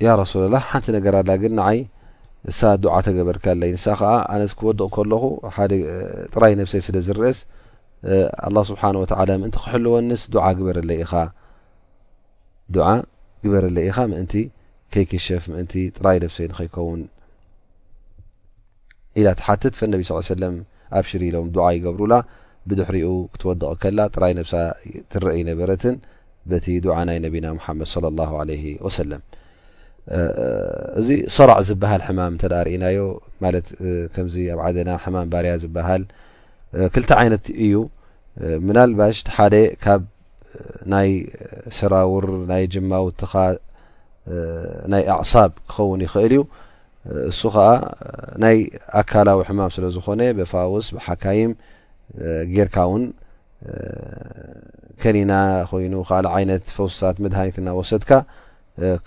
ያ 0.05 0.11
ሱላላ 0.31 0.57
ሓንቲ 0.69 0.85
ነገር 0.97 1.13
ኣላ 1.21 1.31
ግን 1.41 1.53
ንዓይ 1.59 1.79
ሳ 2.59 2.69
ድዓ 2.83 2.93
ተገበርካ 3.07 3.45
ኣለ 3.55 3.63
ንሳ 3.75 3.85
ከዓ 3.99 4.11
ኣነ 4.33 4.41
ዝ 4.51 4.53
ክወድቕ 4.59 4.87
ከለኹ 4.95 5.23
ደ 5.71 5.73
ጥራይ 6.33 6.53
ነብሰይ 6.61 6.81
ስለ 6.87 6.95
ዝርአስ 7.07 7.39
ኣه 8.53 8.63
ስብሓ 8.69 8.81
ወ 9.01 9.05
ምእንቲ 9.41 9.53
ክሕልወንስ 9.63 10.21
ግበለኢ 10.59 10.99
ግበረኣለ 13.43 13.77
ኢኻ 13.89 13.97
ምእንቲ 14.11 14.33
ከይክሸፍ 14.93 15.43
ምእንቲ 15.51 15.73
ጥራይ 15.97 16.17
ነብሰይ 16.23 16.47
ንከይከውን 16.49 17.01
ኢላ 19.19 19.29
ትሓትት 19.41 19.77
ነቢ 19.93 20.01
ስ 20.07 20.29
ለም 20.43 20.55
ኣብ 20.99 21.05
ሽር 21.11 21.23
ኢሎም 21.29 21.47
ድዓ 21.55 21.65
ይገብሩላ 21.77 22.13
ብድሕሪኡ 22.69 23.09
ክትወድቕ 23.33 23.71
ከላ 23.83 23.99
ጥራይ 24.15 24.33
ነብሳ 24.39 24.53
ትረአ 25.11 25.35
ነበረትን 25.49 25.95
በቲ 26.51 26.65
ድዓ 26.85 26.95
ናይ 27.09 27.17
ነቢና 27.25 27.47
ሓመድ 27.65 27.89
ه 27.93 28.11
ለ 28.17 28.77
ወሰለም 28.85 29.21
እዚ 30.99 31.09
ሰራዕ 31.35 31.57
ዝበሃል 31.67 32.01
ሕማም 32.07 32.35
እተርእናዮ 32.37 32.99
ማለት 33.43 33.67
ከምዚ 34.13 34.35
ኣብ 34.53 34.59
ዓና 34.67 34.89
ሕማም 35.03 35.27
ባርያ 35.33 35.51
ዝበሃል 35.63 36.03
ክልተ 36.93 37.09
ዓይነት 37.21 37.45
እዩ 37.65 37.75
ምናልባሽ 38.67 39.17
ሓ 39.35 39.47
ካብ 39.83 40.01
ናይ 40.93 41.11
ስራውር 41.79 42.25
ናይ 42.51 42.63
ጅማ 42.73 42.91
ውትኻ 43.05 43.33
ናይ 44.93 45.03
ኣዕሳብ 45.15 45.51
ክኸውን 45.69 46.01
ይኽእል 46.07 46.33
እዩ 46.37 46.41
እሱ 47.31 47.41
ከዓ 47.53 47.67
ናይ 48.43 48.57
ኣካላዊ 48.99 49.39
ሕማም 49.49 49.69
ስለ 49.75 49.83
ዝኾነ 49.95 50.21
ብፋውስ 50.37 50.87
ብሓካይም 50.95 51.51
ጌርካ 52.55 52.75
እውን 52.87 53.03
ከኒና 55.01 55.33
ኮይኑ 55.71 55.93
ካልእ 56.09 56.31
ዓይነት 56.37 56.63
ፈውስሳት 56.75 57.17
መድሃኒትእና 57.23 57.69
ወሰትካ 57.79 58.11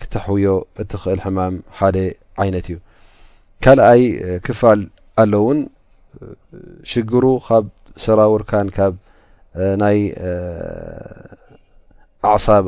ክትሕውዮ 0.00 0.46
እትክእል 0.82 1.20
ሕማም 1.26 1.54
ሓደ 1.78 1.96
ዓይነት 2.42 2.66
እዩ 2.72 2.76
ካልኣይ 3.64 4.02
ክፋል 4.46 4.80
ኣለእውን 5.22 5.58
ሽግሩ 6.92 7.24
ካብ 7.46 7.64
ሰራውርካን 8.04 8.68
ካብ 8.76 8.94
ናይ 9.82 9.98
ኣዕሳብ 12.32 12.64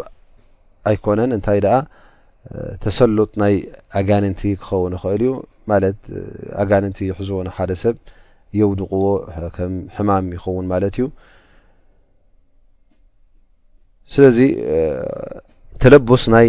ኣይኮነን 0.88 1.30
እንታይ 1.36 1.60
ድኣ 1.64 1.74
ተሰሉጥ 2.84 3.30
ናይ 3.42 3.54
ኣጋንንቲ 4.00 4.40
ክኸውን 4.60 4.92
ይኽእል 4.96 5.22
እዩ 5.26 5.32
ማለት 5.70 5.98
ኣጋንንቲ 6.62 6.98
ይሕዝዎና 7.10 7.48
ሓደ 7.56 7.70
ሰብ 7.82 7.96
የውድቕዎ 8.58 9.04
ከም 9.56 9.74
ሕማም 9.96 10.26
ይኸውን 10.36 10.66
ማለት 10.72 10.94
እዩ 10.98 11.06
ስለዚ 14.14 14.38
ተለብስ 15.82 16.22
ናይ 16.34 16.48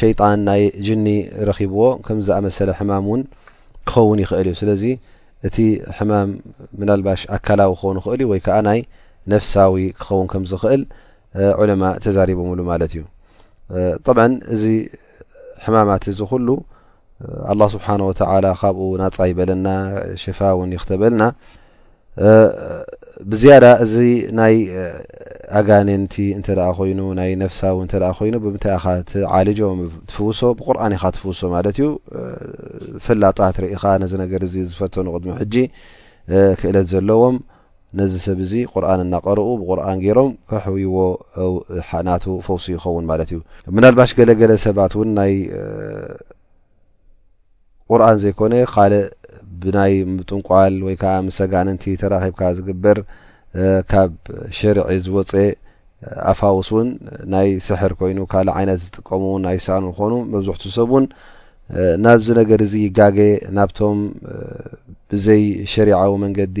ሸይጣን 0.00 0.38
ናይ 0.48 0.62
ጅኒ 0.86 1.06
ረኪብዎ 1.48 1.82
ከም 2.06 2.18
ዝኣመሰለ 2.26 2.70
ሕማም 2.80 3.04
እውን 3.10 3.22
ክኸውን 3.88 4.18
ይኽእል 4.24 4.46
እዩ 4.50 4.56
ስለዚ 4.62 4.84
እቲ 5.48 5.56
ሕማም 5.98 6.30
ምናልባሽ 6.80 7.22
ኣካላዊ 7.36 7.72
ክኸውን 7.78 7.98
ይኽእል 8.00 8.20
እዩ 8.22 8.28
ወይ 8.32 8.40
ከዓ 8.46 8.56
ናይ 8.68 8.80
ነፍሳዊ 9.32 9.84
ክኸውን 10.02 10.28
ከም 10.34 10.44
ዝኽእል 10.52 10.82
ዑለማ 11.60 11.84
ተዛሪቦምሉ 12.04 12.58
ማለት 12.72 12.92
እዩ 12.96 13.02
ብ 14.16 14.18
እዚ 14.54 14.64
ሕማማት 15.66 16.04
እዚ 16.12 16.20
ኩሉ 16.32 16.48
ኣላه 17.50 17.68
ስብሓነወተላ 17.74 18.44
ካብኡ 18.60 18.88
ናፃ 19.02 19.16
ይበለና 19.30 19.66
ሽፋ 20.22 20.38
እውን 20.54 20.70
ይክተበልና 20.76 21.22
ብዝያዳ 23.30 23.64
እዚ 23.84 23.94
ናይ 24.38 24.54
ኣጋነንቲ 25.58 26.14
እንተደኣ 26.38 26.68
ኮይኑ 26.78 27.00
ናይ 27.18 27.30
ነፍሳዊ 27.42 27.74
እተ 27.86 27.94
ኮይኑ 28.18 28.34
ብምንታይ 28.44 28.74
ኢ 28.82 29.24
ዓልጆም 29.38 29.80
ትፍውሶ 30.10 30.40
ብቁርኣን 30.58 30.94
ኢኻ 30.96 31.04
ትፍውሶ 31.16 31.40
ማለት 31.54 31.76
እዩ 31.82 31.88
ፍላጣት 33.06 33.58
ርኢኻ 33.64 33.82
ነዚ 34.02 34.12
ነገር 34.24 34.42
እዚ 34.48 34.54
ዝፈተኑ 34.72 35.06
ቅድሚ 35.16 35.30
ሕጂ 35.42 35.54
ክእለት 36.60 36.88
ዘለዎም 36.94 37.36
ነዚ 37.98 38.12
ሰብ 38.26 38.38
እዚ 38.44 38.52
ቁርኣን 38.72 39.00
እናቀርኡ 39.06 39.46
ብቁርኣን 39.60 39.98
ገይሮም 40.04 40.30
ከሕይዎ 40.50 40.94
ሓእናቱ 41.88 42.24
ፈውሱ 42.46 42.64
ይኸውን 42.74 43.04
ማለት 43.10 43.28
እዩ 43.34 43.38
ምናልባሽ 43.76 44.10
ገለገለ 44.18 44.52
ሰባት 44.66 44.92
እውን 44.96 45.10
ናይ 45.18 45.32
ቁርኣን 47.90 48.16
ዘይኮነ 48.24 48.54
ካልእ 48.74 49.04
ብናይ 49.60 49.94
ምጥንቋል 50.16 50.74
ወይ 50.86 50.96
ከዓ 51.02 51.14
ምሰጋንንቲ 51.26 51.84
ተራኺብካ 52.00 52.40
ዝግበር 52.56 52.98
ካብ 53.90 54.12
ሸርዒ 54.58 54.86
ዝወፀ 55.04 55.32
ኣፋውስ 56.32 56.68
እውን 56.74 56.88
ናይ 57.34 57.48
ስሕር 57.68 57.92
ኮይኑ 58.00 58.18
ካልእ 58.32 58.54
ዓይነት 58.58 58.78
ዝጥቀሙን 58.86 59.42
ናይ 59.48 59.58
ሳኑ 59.66 59.84
ኮኑ 59.98 60.12
መብዝሕቱ 60.32 60.62
ሰብ 60.78 60.90
እውን 60.94 61.06
ናብዚ 62.04 62.26
ነገር 62.40 62.58
እዚ 62.66 62.74
ይጋገ 62.86 63.18
ናብቶም 63.58 63.98
ብዘይ 65.10 65.44
ሸሪዓዊ 65.74 66.12
መንገዲ 66.24 66.58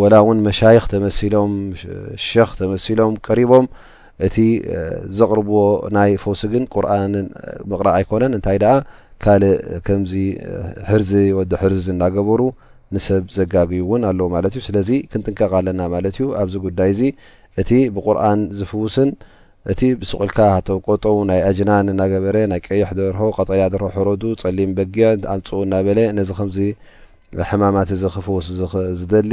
ወላ 0.00 0.12
እውን 0.22 0.38
መሻይኽ 0.46 0.82
ተመሲሎም 0.92 1.52
ሸክ 2.28 2.50
ተመሲሎም 2.60 3.12
ቀሪቦም 3.28 3.66
እቲ 4.26 4.36
ዘቕርብዎ 5.18 5.58
ናይ 5.96 6.10
ፈውስ 6.22 6.42
ግን 6.52 6.64
ቁርኣንን 6.74 7.26
ምቕራእ 7.70 7.94
ኣይኮነን 7.98 8.32
እንታይ 8.38 8.58
ደኣ 8.64 8.74
ካልእ 9.24 9.54
ከምዚ 9.86 10.12
ሕርዚ 10.90 11.12
ወዲ 11.38 11.52
ሕርዚ 11.62 11.86
እናገበሩ 11.94 12.40
ንሰብ 12.94 13.24
ዘጋግዩ 13.38 13.80
እውን 13.86 14.02
ኣለዎ 14.10 14.26
ማለት 14.36 14.52
እዩ 14.58 14.62
ስለዚ 14.68 14.90
ክንጥንቀቕ 15.10 15.52
ኣለና 15.60 15.80
ማለት 15.94 16.14
እዩ 16.20 16.26
ኣብዚ 16.42 16.54
ጉዳይ 16.66 16.90
እዚ 16.94 17.02
እቲ 17.62 17.70
ብቁርኣን 17.96 18.40
ዝፍውስን 18.58 19.10
እቲ 19.72 19.80
ብስቕልካ 20.00 20.38
ቶ 20.66 20.78
ቆጠው 20.88 21.16
ናይ 21.30 21.40
ኣጅናን 21.48 21.90
እናገበረ 21.94 22.36
ናይ 22.52 22.60
ቀይሕ 22.66 22.88
ደርሆ 23.00 23.24
ቀጠልያ 23.38 23.64
ዘርሆ 23.72 23.88
ሕረዱ 23.96 24.22
ፀሊም 24.42 24.70
በጊአ 24.78 25.08
ኣምፅኡ 25.34 25.58
እናበለ 25.66 25.98
ነዚ 26.18 26.30
ከምዚ 26.38 26.58
ሕማማት 27.50 27.90
እዚ 27.96 28.04
ክፍውስ 28.14 28.46
ዝደሊ 29.00 29.32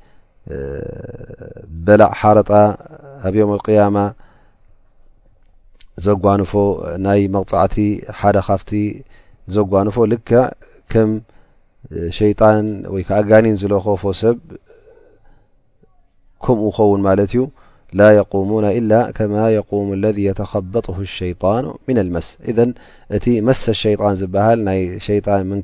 በላዕ 1.85 2.11
ሓረጣ 2.19 2.49
ኣብ 3.27 3.33
يم 3.39 3.49
القيማ 3.57 3.97
ዘጓንፎ 6.05 6.51
ናይ 7.05 7.21
መغፃዕቲ 7.35 7.75
ሓደ 8.19 8.37
ካፍቲ 8.47 8.71
ዘጓንፎ 9.55 9.95
ል 10.11 10.17
ም 11.09 11.13
ሸጣ 12.17 12.39
ወ 12.93 12.97
ጋኒን 13.29 13.55
ዝለኾፎ 13.61 14.01
ሰብ 14.23 14.37
ከምኡ 16.45 16.67
ኸውን 16.77 17.01
ማለት 17.07 17.31
እዩ 17.33 17.41
ላ 17.99 18.03
يقሙ 18.19 18.49
و 19.75 19.81
اذ 20.11 20.17
يተخበط 20.27 20.85
الሸيጣ 21.07 21.43
ና 21.65 21.67
መስ 22.15 22.27
ذ 22.57 22.59
እቲ 23.15 23.25
መስ 23.47 23.59
ሸጣን 23.81 24.15
ዝበሃል 24.21 24.59
ናይ 24.67 24.79
ሸጣን 25.07 25.43
ምን 25.51 25.61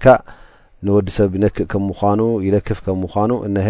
ንወዲ 0.86 1.08
ሰብ 1.20 1.32
ክእ 1.56 1.68
ከም 1.72 1.84
ምኑ 1.90 2.22
ይለክፍ 2.46 2.80
ም 2.98 2.98
ምኑ 3.14 3.32
ሀ 3.68 3.70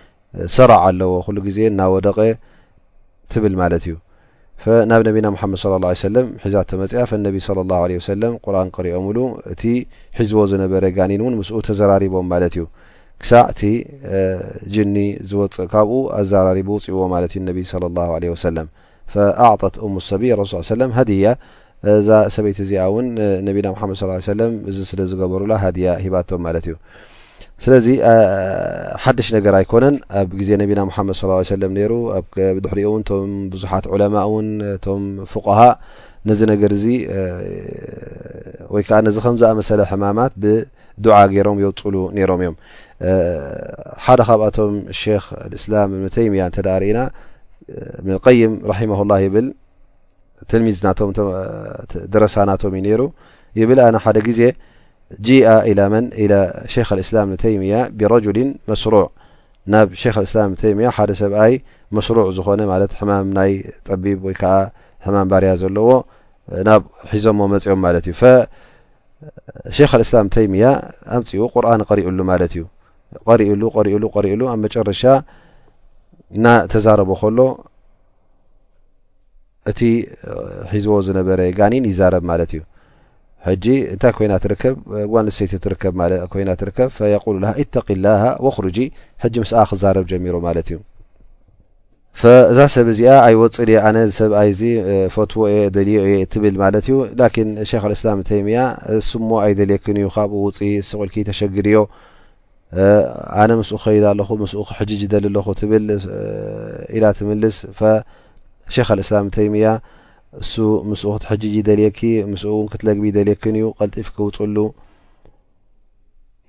ሰራዕ 0.55 0.81
ኣለዎ 0.89 1.13
ኩሉ 1.25 1.37
ግዜ 1.47 1.57
እና 1.71 1.81
ወደቀ 1.95 2.17
ትብል 3.31 3.53
ማለት 3.61 3.83
እዩ 3.87 3.95
ናብ 4.89 5.01
ነቢና 5.07 5.27
ምመድ 5.33 6.03
ለም 6.15 6.27
ሒዛቶ 6.43 6.69
መፅያ 6.81 7.03
ነቢ 7.27 7.35
ሰለም 8.09 8.33
ቁርን 8.45 8.69
ክሪኦሙሉ 8.75 9.17
እቲ 9.53 9.63
ሒዝቦ 10.17 10.39
ዝነበረ 10.51 10.83
ጋኒን 10.97 11.21
እውን 11.23 11.35
ምስ 11.39 11.49
ተዘራሪቦም 11.67 12.27
ማለት 12.33 12.53
እዩ 12.57 12.65
ክሳዕ 13.23 13.43
እቲ 13.53 13.61
ጅኒ 14.73 14.95
ዝወፅእ 15.31 15.67
ካብኡ 15.73 15.91
ኣዘራሪቡ 16.19 16.69
ውፅእዎ 16.77 17.01
ማለት 17.15 17.33
እዩ 17.37 17.41
ነቢ 17.49 17.57
ለ 18.23 18.31
ወሰለም 18.35 18.69
ፈኣዕጠት 19.13 19.75
እሙ 19.85 19.93
ሰቢ 20.09 20.23
ሱ 20.51 20.55
ለም 20.81 20.91
ሃድያእዛ 20.97 22.09
ሰበይቲ 22.35 22.59
እዚኣ 22.65 22.83
ውን 22.95 23.07
ነቢና 23.49 23.67
መድ 23.91 24.27
ለ 24.41 24.51
እዚ 24.71 24.77
ስለ 24.91 24.99
ዝገበሩላ 25.11 25.53
ሃድያ 25.65 25.87
ሂባቶም 26.05 26.43
ማለት 26.47 26.67
እዩ 26.69 26.75
ስለዚ 27.63 27.87
ሓደሽ 29.03 29.27
ነገር 29.35 29.53
ኣይኮነን 29.59 29.95
ኣብ 30.19 30.29
ግዜ 30.39 30.49
ነቢና 30.61 30.81
ሓመድ 30.95 31.15
ص 31.19 31.23
ሰለ 31.51 31.63
ነሩ 31.79 31.91
ድሕሪኦ 32.63 32.91
እን 32.99 33.03
ቶም 33.09 33.31
ብዙሓት 33.53 33.85
ዑለማ 33.93 34.15
እውን 34.29 34.47
ቶም 34.85 35.03
ፍقሃ 35.33 35.59
ነዚ 36.29 36.39
ነገር 36.51 36.71
እዚ 36.77 36.85
ወይ 38.73 38.83
ከዓ 38.87 38.97
ነዚ 39.07 39.17
ከምዝኣመሰለ 39.25 39.79
ሕማማት 39.91 40.33
ብድዓ 40.45 41.17
ገይሮም 41.33 41.61
የውፅሉ 41.63 41.93
ነይሮም 42.15 42.41
እዮም 42.45 42.55
ሓደ 44.07 44.19
ካብኣቶም 44.29 44.73
ክ 45.01 45.03
እስላም 45.59 45.93
ብን 45.93 46.05
ተይምያ 46.17 46.43
እዳርእና 46.61 46.99
እብንይም 48.01 48.53
ረማላ 48.73 49.13
ይብል 49.25 49.47
ትልሚዝ 50.53 50.79
ናደረሳ 50.87 52.35
ናቶም 52.51 52.73
እዩ 52.79 52.83
ነይሩ 52.89 53.01
ይብል 53.61 53.79
ኣነ 53.87 53.97
ሓደ 54.07 54.17
ግዜ 54.29 54.41
gኣ 55.19 55.43
ኢላ 55.71 55.79
መን 55.93 56.05
ኢ 56.23 56.25
ክ 56.87 56.89
ልእስላም 56.97 57.27
ንተይምያ 57.35 57.73
ብረጅሊን 57.97 58.49
መስሩዕ 58.69 59.05
ናብ 59.71 59.87
ክ 60.15 60.15
እስላም 60.27 60.51
ተይያ 60.61 60.87
ሓደ 60.97 61.11
ሰብኣይ 61.21 61.53
መስሩዕ 61.95 62.27
ዝኮነ 62.37 62.61
ማለት 62.73 62.91
ሕማም 62.99 63.27
ናይ 63.37 63.51
ጠቢብ 63.87 64.17
ወይ 64.27 64.35
ከዓ 64.41 64.53
ሕማም 65.05 65.27
ባርያ 65.31 65.51
ዘለዎ 65.61 65.89
ናብ 66.67 66.81
ሒዞም 67.11 67.39
መፅኦም 67.53 67.79
ማለት 67.85 68.05
እዩ 68.11 68.15
ክ 69.91 69.93
እስላም 70.05 70.27
ተይምያ 70.35 70.65
ኣምፂኡ 71.17 71.41
ቁርን 71.53 71.81
ቀርእሉ 71.89 72.19
ማለት 72.31 72.51
እዩ 72.55 72.63
ቀርእሉ 73.27 73.61
ርሉ 73.87 74.05
ሪኢሉ 74.25 74.41
ኣብ 74.51 74.59
መጨረሻ 74.65 75.03
ናተዛረቦ 76.43 77.11
ከሎ 77.21 77.39
እቲ 79.69 79.79
ሒዝዎ 80.71 80.93
ዝነበረ 81.07 81.39
ጋኒን 81.57 81.85
ይዛረብ 81.89 82.23
ማለት 82.29 82.51
እዩ 82.55 82.61
ታይ 84.01 84.13
ይና 84.23 84.33
ትከብ 84.43 84.77
ሰ 85.37 85.39
ከ 85.81 85.91
ላ 88.05 88.09
ር 88.65 88.71
ስ 88.77 89.53
ክዛረብ 89.69 90.05
ጀሚሮ 90.11 90.35
ማለት 90.47 90.67
እዩ 90.73 90.77
እዛ 92.51 92.59
ሰብ 92.73 92.87
ዚ 92.97 92.99
ኣይወፅ 93.25 93.55
ነ 93.95 93.97
ሰብ 94.17 94.31
ፈትዎ 95.15 95.41
ል 95.87 96.25
ብል 96.43 96.55
ዩ 96.89 96.97
ክ 97.33 97.37
እስላም 97.97 98.19
ምያ 98.47 98.59
ስሞ 99.09 99.29
ኣይደልክ 99.45 99.85
ዩ 100.03 100.07
ካብኡ 100.17 100.41
ውፅ 100.47 100.59
ቁል 101.11 101.23
ተሸግድዮ 101.29 101.75
ኣነ 103.41 103.49
ምስ 103.59 103.71
ክከይ 103.77 103.97
ኣለ 104.11 104.19
ሕ 104.27 104.29
ል 104.35 104.43
ኣለ 105.17 105.47
ብል 105.71 105.85
ላ 107.03 107.13
ትምልስ 107.19 107.57
ክ 107.79 108.75
እسላም 109.05 109.27
ተምያ 109.37 109.65
እሱ 110.39 110.55
ምስኡ 110.89 111.11
ክትሕጂጅ 111.13 111.53
ይደልኪ 111.59 111.99
ምስእውን 112.31 112.67
ክትለግቢ 112.73 113.05
ይደልክንእዩ 113.11 113.65
ቀልጢፍ 113.77 114.07
ክውፅሉ 114.17 114.57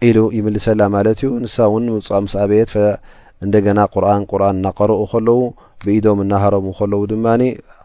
ኢሉ 0.08 0.18
ይምልሰላ 0.38 0.80
ማለት 0.96 1.18
እዩ 1.22 1.28
ንሳ 1.44 1.56
እውን 1.68 1.84
ምውፃእ 1.94 2.20
ምስ 2.24 2.34
ኣበየት 2.42 2.70
እንደገና 3.44 3.78
ቁርን 3.94 4.22
ቁርኣን 4.30 4.56
እናቀርኡ 4.60 4.98
ከለው 5.12 5.38
ብኢዶም 5.84 6.18
እናሃሮም 6.24 6.64
ዎ 6.70 6.74
ከለዉ 6.78 7.02
ድማ 7.12 7.26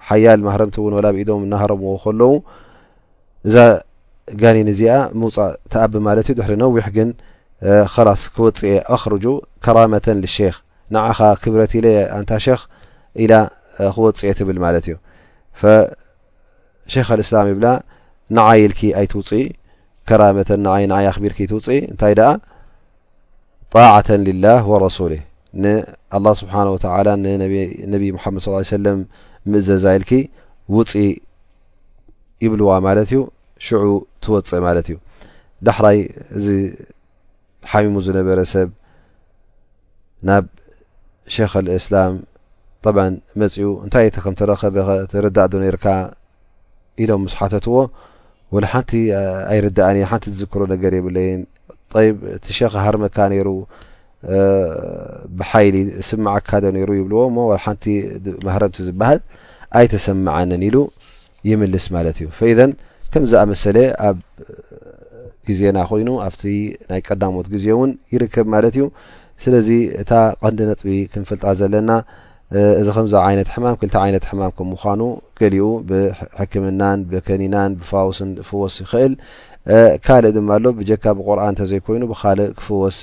ሓያል 0.09 0.39
ማህረምቲ 0.47 0.75
እውን 0.81 0.93
ወላ 0.97 1.07
ብኢዶም 1.15 1.41
እናሃሮም 1.47 1.81
ዎ 1.93 1.95
ከለው 2.05 2.33
እዛ 3.47 3.55
ጋኒን 4.41 4.69
እዚኣ 4.75 4.93
ምውፃእ 5.19 5.51
ተኣብ 5.73 5.93
ማለት 6.09 6.25
እዩ 6.29 6.37
ድሕሪ 6.41 6.53
ነዊሕ 6.63 6.87
ግን 6.99 7.09
ስ 7.95 8.23
ክወፅአ 8.35 8.71
ኣክርጁ 8.95 9.25
ከራመተን 9.65 10.19
ሼክ 10.35 10.55
ንዓኻ 10.95 11.19
ክብረት 11.43 11.71
ኢ 11.79 11.83
ኣንታ 12.19 12.31
ሸክ 12.47 12.61
ኢላ 13.23 13.33
ክወፅአ 13.95 14.31
ትብል 14.39 14.57
ማለት 14.67 14.85
እዩ 14.89 14.95
فክ 15.61 17.11
الእسላم 17.17 17.47
ብላ 17.59 17.67
ንይ 18.39 18.61
ል 18.71 18.73
ኣትውፅኢ 19.01 19.43
كራة 20.07 20.37
ኣቢር 21.15 21.33
ትውፅ 21.51 21.67
እታይ 21.93 22.13
طعة 23.75 24.09
لله 24.27 24.59
ورሱሊ 24.71 25.13
الله 26.17 26.33
ስብሓنه 26.41 26.69
و 26.75 26.77
ነ 27.23 27.25
መድ 28.31 28.41
صلى 28.45 28.93
እዘዛ 29.59 29.85
ል 30.01 30.03
ውፅ 30.75 30.93
ይብلዋ 32.45 32.69
ማት 32.85 32.97
እዩ 33.03 33.13
ሽዑ 33.65 33.83
ትወፅእ 34.23 34.61
ማት 34.65 34.77
እዩ 34.81 34.95
ዳحራይ 35.67 35.97
እዚ 36.37 36.47
ሓሚሙ 37.71 37.95
ዝነበረ 38.07 38.37
ሰብ 38.53 38.69
ናብ 40.27 40.45
ክ 41.51 41.53
اእسላ 41.77 41.97
ጣብ 42.83 42.97
መፅኡ 43.41 43.65
እንታይ 43.85 44.05
ከምተረኸበርዳእዶ 44.23 45.53
ኔርካ 45.63 45.85
ኢሎም 47.03 47.21
ምስ 47.25 47.33
ሓተትዎ 47.39 47.75
ሓንቲ 48.71 48.91
ኣይርዳእእ 49.53 50.07
ሓንቲ 50.11 50.23
ትዝክሮ 50.33 50.61
ነገር 50.73 50.91
የብለየ 50.97 51.31
ቲሸክ 52.45 52.73
ሃርመካ 52.85 53.17
ይሩ 53.37 53.49
ብሓይሊ 55.39 55.75
ስማዓካ 56.09 56.49
ዶ 56.63 56.65
ነሩ 56.77 56.89
ይብልዎ 56.99 57.19
ሓንቲ 57.65 57.85
ማህረምቲ 58.45 58.77
ዝበሃል 58.87 59.19
ኣይተሰማዓንን 59.79 60.61
ኢሉ 60.67 60.77
ይምልስ 61.49 61.85
ማለት 61.95 62.17
እዩ 62.21 62.27
ፈ 62.39 62.41
ከም 63.11 63.23
ዝኣመሰለ 63.31 63.77
ኣብ 64.07 64.17
ግዜና 65.47 65.77
ኮይኑ 65.89 66.09
ኣብቲ 66.27 66.41
ናይ 66.89 67.01
ቀዳሞት 67.07 67.47
ግዜ 67.53 67.65
እውን 67.75 67.91
ይርከብ 68.13 68.47
ማለት 68.55 68.73
እዩ 68.77 68.85
ስለዚ 69.43 69.69
እታ 70.01 70.11
ቀንዲ 70.41 70.59
ነጥቢ 70.69 70.89
ክንፍልጣ 71.13 71.43
ዘለና 71.59 71.89
እዚ 72.79 72.87
ከምዚ 72.95 73.13
ዓይነት 73.27 73.47
ሕማም 73.53 73.75
ክልቲ 73.79 73.95
ዓይነት 74.03 74.25
ሕማም 74.29 74.51
ከም 74.57 74.67
ምዃኑ 74.73 75.01
ገሊኡ 75.39 75.65
ብሕክምናን 75.89 76.99
ብከኒናን 77.11 77.71
ብፋውስን 77.79 78.29
ፍወስ 78.49 78.75
ይኽእል 78.83 79.13
ካልእ 80.05 80.31
ድማ 80.35 80.49
ኣሎ 80.57 80.65
ብጀካ 80.79 81.03
ብቁርኣን 81.17 81.51
እንተዘይኮይኑ 81.53 82.03
ብካልእ 82.11 82.49
ክፍወስ 82.59 82.97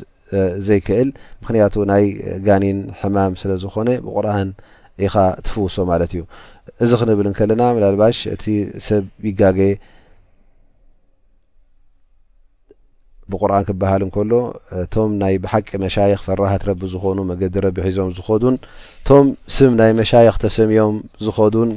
ዘይክእል 0.69 1.09
ምክንያቱ 1.43 1.75
ናይ 1.93 2.05
ጋኒን 2.47 2.79
ሕማም 3.01 3.33
ስለ 3.41 3.51
ዝኮነ 3.65 3.89
ብቁርኣን 4.07 4.49
ኢኻ 5.07 5.15
ትፍውሶ 5.45 5.77
ማለት 5.93 6.11
እዩ 6.17 6.23
እዚ 6.85 6.91
ክንብል 7.03 7.27
ንከለና 7.33 7.63
መላልባሽ 7.77 8.19
እቲ 8.35 8.45
ሰብ 8.87 9.05
ይጋጌ 9.29 9.59
ብቁርን 13.33 13.65
ክበሃል 13.69 14.03
ንከሎ 14.09 14.33
እቶም 14.85 15.11
ናይ 15.21 15.35
ብሓቂ 15.45 15.69
መሻይኽ 15.85 16.21
ፈራሃት 16.29 16.63
ረቢ 16.69 16.83
ዝኾኑ 16.95 17.19
መገዲ 17.31 17.55
ረቢ 17.67 17.77
ሒዞም 17.87 18.11
ዝዱን 18.17 18.57
እቶም 19.03 19.27
ስም 19.57 19.73
ናይ 19.81 19.93
መሻይኽ 20.01 20.37
ተሰሚኦም 20.45 20.97
ዝኮዱን 21.27 21.71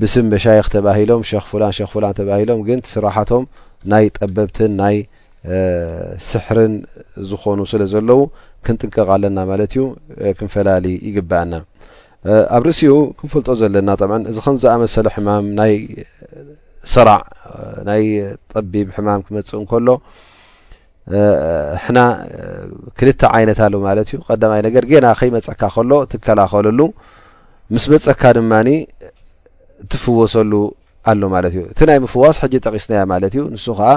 ብስም 0.00 0.26
መሻይክ 0.34 0.66
ተባሂሎም 0.74 1.22
ክ 1.28 1.42
ክ 1.48 1.92
ላ 2.04 2.08
ተባሂሎም 2.18 2.60
ግን 2.68 2.80
ስራሕቶም 2.92 3.44
ናይ 3.92 4.04
ጠበብትን 4.18 4.72
ናይ 4.82 4.96
ስሕርን 6.30 6.74
ዝኾኑ 7.30 7.58
ስለ 7.72 7.82
ዘለው 7.92 8.20
ክንጥንቀቕ 8.66 9.08
ኣለና 9.16 9.38
ማለት 9.50 9.72
እዩ 9.78 9.84
ክንፈላለ 10.38 10.84
ይግባአና 11.08 11.52
ኣብ 12.56 12.62
ርእሲኡ 12.68 12.94
ክንፈልጦ 13.20 13.48
ዘለና 13.62 13.88
እዚ 14.30 14.36
ከምዝኣመሰለ 14.46 15.06
ሕማም 15.14 15.46
ይ 15.70 15.74
ስራዕ 16.92 17.20
ናይ 17.88 18.04
ጠቢብ 18.52 18.88
ሕማም 18.96 19.20
ክመፅእ 19.26 19.56
እንከሎ 19.60 19.88
ሕና 21.84 21.98
ክልተ 22.98 23.20
ዓይነት 23.36 23.58
ኣለ 23.66 23.74
ማለት 23.86 24.08
እዩ 24.12 24.18
ቀዳማይ 24.28 24.60
ነገር 24.66 24.84
ና 25.04 25.08
ከይመፀካ 25.20 25.62
ከሎ 25.76 25.90
ትከላኸለሉ 26.12 26.80
ምስ 27.74 27.84
መፀካ 27.92 28.22
ድማኒ 28.38 28.68
ትፍወሰሉ 29.92 30.52
ኣሎ 31.10 31.22
ማለት 31.34 31.52
እዩ 31.56 31.62
እቲ 31.72 31.80
ናይ 31.88 31.98
ምፍዋስ 32.04 32.36
ሕጂ 32.42 32.54
ጠቂስናያ 32.66 33.00
ማለት 33.12 33.32
እዩ 33.36 33.42
ንሱ 33.54 33.66
ከዓ 33.78 33.90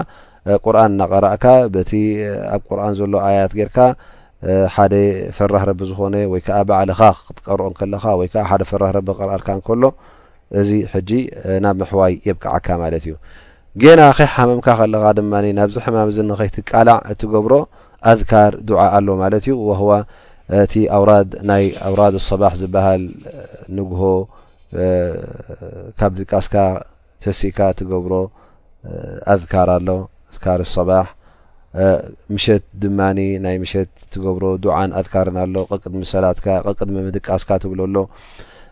ቁርኣን 0.66 0.92
እናቀርእካ 0.96 1.46
በቲ 1.76 1.92
ኣብ 2.56 2.62
ቁርኣን 2.70 2.94
ዘሎ 3.00 3.14
ኣያት 3.28 3.54
ጌርካ 3.60 3.78
ሓደ 4.76 4.94
ፈራህ 5.38 5.64
ረቢ 5.70 5.80
ዝኮነ 5.90 6.16
ወይከዓ 6.32 6.58
ባዕልኻ 6.70 7.00
ክትቀርኦን 7.28 7.76
ከለኻ 7.80 8.04
ወይ 8.22 8.28
ሓደ 8.50 8.62
ፈራህ 8.72 8.92
ረቢ 8.98 9.08
ቀርአርካ 9.20 9.48
እንከሎ 9.58 9.84
እዚ 10.62 10.70
ሕጂ 10.94 11.12
ናብ 11.64 11.76
ምሕዋይ 11.82 12.14
የብቅዓካ 12.28 12.68
ማለት 12.84 13.04
እዩ 13.08 13.14
ጌና 13.82 14.02
ከይ 14.18 14.28
ሓመምካ 14.36 14.68
ከለኻ 14.80 15.04
ድማ 15.18 15.34
ናብዚ 15.60 15.76
ሕማም 15.86 16.10
ዚ 16.16 16.18
ንኸይትቃልዕ 16.30 16.96
እትገብሮ 17.12 17.54
ኣዝካር 18.12 18.52
ዱዓ 18.70 18.82
ኣሎ 18.98 19.08
ማለት 19.24 19.44
እዩ 19.48 19.54
ውህዋ 19.70 19.92
እቲ 20.64 20.74
ናይ 21.50 21.66
ኣውራድ 21.90 22.16
ሰባሕ 22.30 22.54
ዝብሃል 22.62 23.04
ንጉሆ 23.78 24.04
ካብ 26.00 26.12
ድቃስካ 26.22 26.56
ተሲእካ 27.24 27.60
ትገብሮ 27.82 28.14
ኣዝካር 29.36 29.70
ኣሎ 29.78 29.88
ኣር 30.54 30.62
ሰባሕ 30.78 31.06
ምሸት 32.34 32.64
ድማ 32.82 33.00
ናይ 33.46 33.56
ምሸት 33.64 33.90
ትገብሮ 34.14 34.44
ዱዓን 34.64 34.90
ኣዝካርን 35.00 35.38
ኣሎ 35.44 35.56
ቀቅድሚሰላትካ 35.72 36.48
ቀቅድሚ 36.68 36.96
ምድቃስካ 37.08 37.50
ትብሎ 37.64 37.80
ኣሎ 37.90 37.96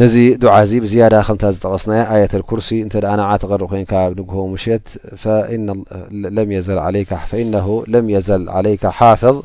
ነዚ 0.00 0.14
ዱع 0.44 0.54
እዚ 0.66 0.72
ብዝያዳ 0.84 1.14
ከም 1.26 1.36
ዝጠቀስና 1.56 1.90
ኣيት 2.14 2.32
لርሲ 2.38 2.68
እ 2.84 2.88
ተቀር 3.42 3.62
ኮን 3.72 3.84
ንሆ 4.28 4.36
ሸት 4.64 4.86
ن 5.66 5.68
ለም 6.36 6.48
يዘل 8.16 8.48
علي 8.56 8.74
ሓፍظ 8.98 9.36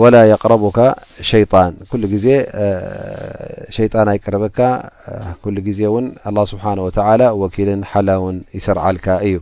وላ 0.00 0.14
يقረቡك 0.32 0.78
ሸيጣን 1.30 1.72
ዜ 2.24 2.26
ሸጣን 3.76 4.08
ኣይቀርበካ 4.12 4.58
ل 5.56 5.58
ዜ 5.78 5.80
لله 6.26 6.44
ስብሓه 6.52 6.70
و 6.84 6.88
ወكልን 7.42 7.80
ሓላውን 7.90 8.36
ይስርዓል 8.58 8.96
እዩ 9.26 9.36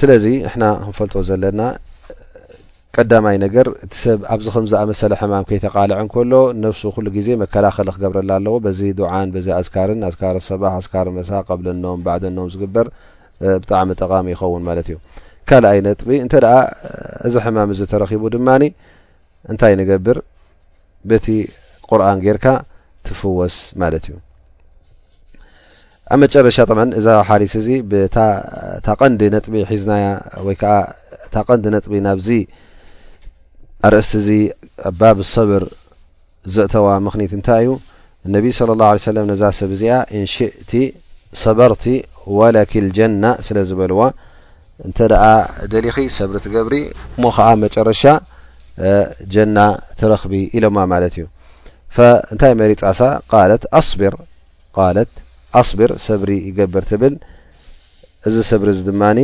ስለዚ 0.00 0.24
ና 0.60 0.64
ክንፈልጥ 0.84 1.14
ዘለና 1.30 1.60
ቀዳማይ 2.96 3.36
ነገር 3.44 3.66
እሰብ 3.86 4.20
ኣብዚ 4.34 4.46
ከም 4.54 4.64
ዝኣመሰለ 4.70 5.12
ሕማም 5.20 5.44
ከይተቃልዕን 5.48 6.06
ከሎ 6.12 6.32
ነፍሱ 6.64 6.82
ሉ 7.04 7.08
ግዜ 7.16 7.28
መከላኸሊ 7.42 7.88
ክገብረላ 7.94 8.30
ኣለዎ 8.40 8.54
በዚ 8.64 8.80
ዓን 9.16 9.28
ዚ 9.46 9.48
ኣስርስሰባኣመሳ 9.58 11.30
ቀብለኖም 11.48 12.00
ባኖም 12.06 12.46
ዝግበር 12.54 12.86
ብጣዕሚ 13.62 13.90
ጠቃሚ 14.02 14.26
ይኸውን 14.34 14.62
ማት 14.68 14.88
ዩ 14.92 14.96
ካኣይ 15.48 15.80
ጥቢ 16.00 16.08
እ 16.24 16.28
እዚ 17.28 17.34
ሕማም 17.46 17.70
ዚ 17.78 17.82
ተረቡ 17.92 18.22
ድማ 18.34 18.48
እንታይ 19.50 19.74
ንገብር 19.80 20.16
በቲ 21.10 21.26
ቁርን 21.88 22.18
ጌርካ 22.24 22.46
ትፍወስ 23.06 23.56
ማለት 23.82 24.04
እዩ 24.08 24.16
ኣብ 26.14 26.18
መጨረሻ 26.24 26.56
ጥመ 26.70 26.80
እዛ 27.00 27.06
ኣብ 27.20 27.24
ሓሪስ 27.28 27.54
እ 27.58 27.78
ታቀንዲ 28.86 29.20
ጥ 29.44 29.46
ሒዝና 29.72 29.92
ወ 30.46 30.54
ቀንዲ 31.48 31.66
ጥ 31.84 32.00
ናብ 32.08 32.18
ኣርእስቲ 33.86 34.12
እዚ 34.20 34.28
ኣባብ 34.88 35.18
ሰብር 35.32 35.64
ዘእተዋ 36.54 36.86
ምክኒት 37.06 37.32
እንታይ 37.36 37.62
እዩ 37.66 37.72
እነቢ 38.26 38.44
صለ 38.58 38.70
ላه 38.80 38.88
ه 38.94 39.02
ሰለም 39.08 39.24
ነዛ 39.30 39.42
ሰብ 39.58 39.70
እዚኣ 39.76 39.92
እንሽእቲ 40.18 40.72
ሰበርቲ 41.42 41.84
ወለክልጀና 42.38 43.24
ስለ 43.46 43.56
ዝበልዋ 43.68 44.00
እንተ 44.86 44.98
ደኣ 45.12 45.24
ደሊኺ 45.72 45.96
ሰብሪ 46.16 46.34
ትገብሪ 46.46 46.74
ሞ 47.22 47.30
ከዓ 47.36 47.48
መጨረሻ 47.64 48.02
ጀና 49.34 49.58
ትረክቢ 50.00 50.32
ኢሎማ 50.56 50.76
ማለት 50.94 51.14
እዩ 51.18 51.24
እንታይ 52.32 52.52
መሪፃሳ 52.62 53.00
ቃለት 53.32 53.62
ኣቢር 53.82 54.14
ለት 54.96 55.12
ኣስቢር 55.60 55.90
ሰብሪ 56.08 56.30
ይገብር 56.48 56.84
ትብል 56.90 57.14
እዚ 58.28 58.34
ሰብሪ 58.50 58.68
እዚ 58.74 58.80
ድማኒ 58.90 59.18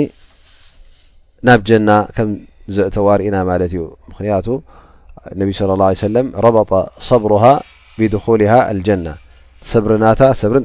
ናብ 1.46 1.60
ጀና 1.68 1.88
ዘእተዋርእና 2.76 3.36
ማለት 3.50 3.70
እዩ 3.76 3.82
ምያቱ 4.18 4.46
ነ 5.38 5.42
ለ 5.42 5.82
ه 5.86 5.90
ሰለም 6.04 6.26
ረበ 6.44 6.58
ሰብሮሃ 7.08 7.44
ብ 7.98 8.00
ጀና 8.88 9.08
ሰብናሰብሪ 9.70 10.56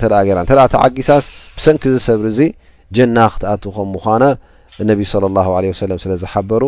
ዓጊሳስ 0.85 1.25
ብሰንኪ 1.57 1.83
ዝሰብሪ 1.95 2.27
ዚ 2.37 2.47
ጀና 2.97 3.17
ክትኣት 3.33 3.63
ከምም 4.77 5.99
ስለዝሓበሩ 6.03 6.63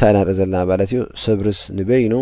ታይ 0.00 0.10
እናርኢ 0.12 0.32
ዘለና 0.38 0.56
ማ 0.68 0.72
ዩ 0.96 1.00
ሰብርስ 1.24 1.58
ንበይኑ 1.78 2.14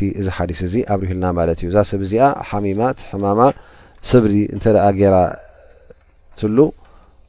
ዚ 0.00 0.30
ዲስ 0.50 0.60
እዚ 0.68 0.74
ኣብርህና 0.94 1.24
ማእዩ 1.36 1.60
እዛ 1.70 1.76
ሰብ 1.90 2.02
ዚ 2.10 2.16
ሓሚማ 2.48 2.80
ማሰብሪ 3.38 4.34
ሉ 6.56 6.68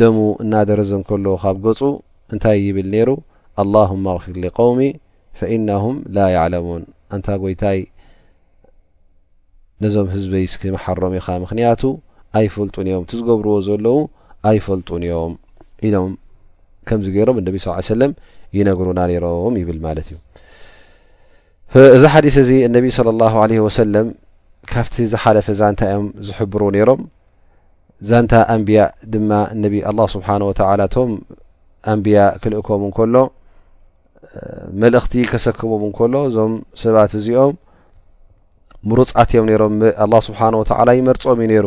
ደሙ 0.00 0.16
እናደረዘ 0.44 0.90
እንከሎ 0.98 1.26
ካብ 1.42 1.56
ገፁ 1.66 1.80
እንታይ 2.34 2.58
ይብል 2.68 2.88
ነይሩ 2.94 3.10
ኣللهመ 3.62 4.04
ኣغፊር 4.16 4.36
ሊقውሚ 4.44 4.80
ፈኢናهም 5.38 5.96
ላ 6.14 6.18
عለሙን 6.44 6.82
ንታ 7.16 7.26
ይታይ 7.52 7.78
ነዞም 9.82 10.08
ህዝበይስኪ 10.14 10.62
መሓሮም 10.74 11.14
ኢኻ 11.18 11.26
ምክንያቱ 11.44 11.80
ኣይፈልጡን 12.38 12.86
እዮም 12.90 13.04
እትዝገብርዎ 13.06 13.52
ዘለዉ 13.68 13.96
ኣይፈልጡን 14.50 15.02
እዮም 15.08 15.32
ኢሎም 15.88 16.12
ከምዚ 16.88 17.06
ገይሮም 17.16 17.36
እነብ 17.40 17.54
ስ 17.64 17.74
ሰለም 17.94 18.12
ይነገሩና 18.58 19.00
ነይሮም 19.10 19.54
ይብል 19.60 19.78
ማለት 19.86 20.06
እዩ 20.12 20.16
እዚ 21.96 22.02
ሓዲስ 22.14 22.36
እዚ 22.44 22.50
እነቢ 22.68 22.84
ስለ 22.98 23.08
ላ 23.20 23.28
ለ 23.50 23.58
ወሰለም 23.66 24.08
ካብቲ 24.72 24.96
ዝሓለፈ 25.12 25.46
ዛንታ 25.60 25.80
እዮም 25.92 26.06
ዝሕብሩ 26.26 26.62
ነይሮም 26.76 27.00
ዛንታ 28.10 28.32
ኣንብያ 28.54 28.80
ድማ 29.12 29.30
ነ 29.62 29.66
ኣ 29.90 30.06
ስብሓ 30.14 30.28
ወተላ 30.50 30.80
እቶም 30.90 31.10
ኣንብያ 31.92 32.18
ክልእከም 32.42 32.82
እንከሎ 32.88 33.16
መልእኽቲ 34.82 35.14
ከሰክቦም 35.32 35.82
ንከሎ 35.90 36.14
እዞም 36.30 36.52
ሰባት 36.82 37.12
እዚኦም 37.18 37.52
ምሩፃትእዮም 38.90 39.46
ነሮም 39.50 39.74
ኣ 40.04 40.20
ስብሓه 40.26 40.52
ወላ 40.60 40.88
ይመርፆኦም 40.98 41.38
እዩ 41.42 41.48
ነይሩ 41.52 41.66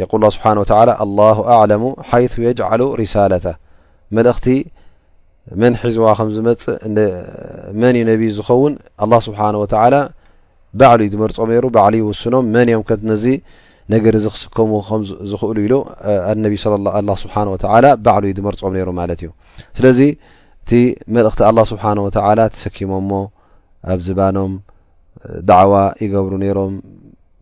የቁል 0.00 0.22
ስብሓ 0.36 0.46
ወ 0.62 0.66
ኣላሁ 1.02 1.36
ኣዕለሙ 1.56 1.82
ሓይት 2.10 2.32
የጅዓሉ 2.46 2.80
ሪሳላታ 3.00 3.46
መልእኽቲ 4.16 4.46
መን 5.60 5.74
ሒዝዋ 5.82 6.06
ከምዝመፅ 6.18 6.62
መን 7.80 7.94
ዩ 8.00 8.02
ነብይ 8.10 8.30
ዝኸውን 8.38 8.74
ኣ 9.04 9.18
ስብሓን 9.28 9.56
ወ 9.62 9.66
ባዕሉ 10.80 11.00
እዩ 11.06 11.10
ዝመርፆኦም 11.14 11.48
ነይሩ 11.52 11.66
ባዕሉ 11.74 11.94
ይውስኖም 12.02 12.46
መን 12.54 12.68
እዮም 12.70 12.82
ከ 12.88 12.92
ነዚ 13.10 13.24
ነገር 13.92 14.14
እዚ 14.18 14.26
ክስከሙ 14.34 14.70
ከም 14.88 15.02
ዝኽእሉ 15.30 15.60
ኢሉ 15.66 15.74
ነ 16.44 17.10
ስብሓ 17.24 17.34
ወ 17.52 17.56
ባዕሉ 18.06 18.24
እዩ 18.28 18.32
ድመርፆም 18.38 18.72
ነይሩ 18.76 18.88
ማለት 19.00 19.20
እዩ 19.24 19.30
ስለዚ 19.78 20.00
እቲ 20.64 20.70
መልእኽቲ 21.16 21.40
ኣه 21.50 21.64
ስብሓን 21.72 21.98
ወተላ 22.06 22.38
ትሰኪሞ 22.54 22.92
ሞ 23.10 23.18
ኣብ 23.92 23.98
ዝባኖም 24.06 24.52
ዳዕዋ 25.48 25.72
ይገብሩ 26.04 26.32
ነይሮም 26.42 26.72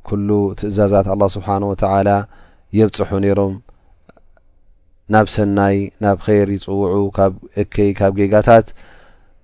ኩሉ 0.09 0.29
ትእዛዛት 0.59 1.07
ኣ 1.13 1.15
ስብሓን 1.35 1.63
ወተላ 1.71 2.09
የብፅሑ 2.79 3.11
ነይሮም 3.25 3.55
ናብ 5.13 5.27
ሰናይ 5.35 5.77
ናብ 6.03 6.17
ከር 6.25 6.49
ይፅውዑ 6.57 6.93
ካብ 7.17 7.33
እከይ 7.63 7.91
ካብ 7.99 8.13
ጌጋታት 8.21 8.67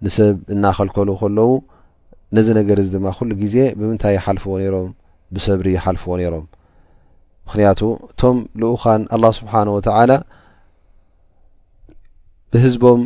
ንሰብ 0.05 0.37
እናኸልከል 0.55 1.09
ከለው 1.21 1.51
ነዚ 2.37 2.49
ነገር 2.59 2.79
እዚ 2.83 2.89
ድማ 2.95 3.07
ኩሉ 3.19 3.31
ግዜ 3.43 3.57
ብምንታይ 3.79 4.15
ይሓልፍዎ 4.19 4.53
ነይሮም 4.63 4.89
ብሰብሪ 5.35 5.67
ይሓልፍዎ 5.77 6.13
ነይሮም 6.21 6.45
ምክንያቱ 7.47 7.81
እቶም 8.13 8.39
ልኡኻን 8.63 9.03
ኣላ 9.17 9.25
ስብሓን 9.39 9.69
ወተዓላ 9.77 10.13
ብህዝቦም 12.53 13.01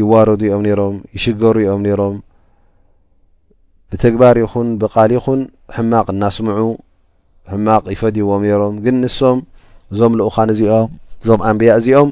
ይዋረዱ 0.00 0.42
ኦም 0.56 0.62
ነሮም 0.68 0.96
ይሽገሩ 1.16 1.56
ዮም 1.68 1.82
ነይሮም 1.86 2.16
ብተግባር 3.92 4.36
ይኹን 4.44 4.68
ብቃል 4.80 5.10
ይኹን 5.16 5.40
ሕማቕ 5.76 6.06
እናስምዑ 6.14 6.58
ሕማቕ 7.52 7.84
ይፈድይዎም 7.94 8.42
ሮም 8.62 8.74
ግን 8.84 8.96
ንሶም 9.02 9.38
እዞም 9.92 10.12
ልኡኻን 10.20 10.48
እዚኦም 10.54 10.88
እዞም 11.22 11.40
ኣንብያ 11.50 11.70
እዚኦም 11.80 12.10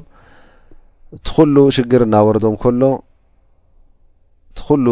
እቲ 1.15 1.27
ኩሉ 1.35 1.55
ሽግር 1.75 2.01
እናወረዶም 2.07 2.55
ሎ 2.81 2.89
እቲኩሉ 4.51 4.87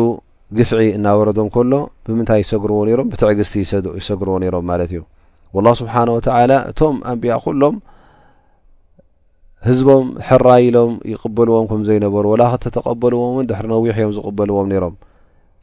ግፍዒ 0.58 0.82
እናወረዶም 0.98 1.48
ከሎ 1.54 1.74
ብምንታይ 2.06 2.39
ይሰግርዎ 2.43 2.80
ም 3.06 3.08
ብትዕግዝቲ 3.12 3.54
ይሰግርዎ 4.02 4.36
ነሮም 4.43 4.65
ማለት 4.71 4.91
እዩ 4.93 5.02
والله 5.56 5.74
ስብሓه 5.82 6.02
و 6.15 6.19
እቶም 6.69 6.95
ኣንብያ 7.12 7.34
ኩሎም 7.45 7.76
ህዝቦም 9.67 10.06
ሕራኢሎም 10.28 10.91
ይقበልዎም 11.12 11.65
ከምዘይነበሩ 11.71 12.24
ወላ 12.34 12.41
ክተተቀበልዎምን 12.54 13.48
ድሕሪ 13.50 13.65
ነዊሕ 13.74 13.93
እዮም 14.00 14.12
ዝቕበልዎም 14.17 14.67
ነይሮም 14.71 14.95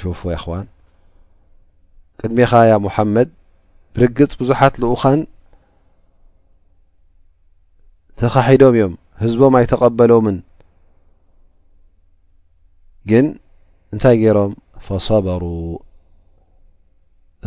ሽፉ 0.00 0.20
ይክዋን 0.34 0.64
ቅድሜኻያ 2.20 2.72
ሙሓመድ 2.86 3.28
ርግፅ 4.02 4.32
ብዙሓት 4.40 4.74
ልኡካን 4.82 5.20
ተኻሒዶም 8.20 8.74
እዮም 8.76 8.94
ህዝቦም 9.22 9.54
ኣይተቐበሎምን 9.58 10.38
ግን 13.10 13.26
እንታይ 13.94 14.16
ገይሮም 14.22 14.52
ፈሰበሩ 14.86 15.42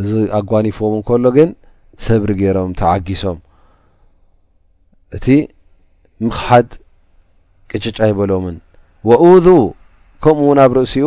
እዚ 0.02 0.10
ኣጓኒፉዎም 0.38 0.94
ን 1.00 1.02
ከሎ 1.08 1.24
ግን 1.38 1.50
ሰብሪ 2.06 2.28
ገይሮም 2.42 2.70
ተዓጊሶም 2.80 3.38
እቲ 5.16 5.26
ምክሓድ 6.26 6.70
ቅጭጫ 7.70 7.98
ኣይበሎምን 8.06 8.56
ወذ 9.08 9.46
ከምኡውን 10.24 10.58
ኣብ 10.64 10.70
ርእሲኡ 10.78 11.06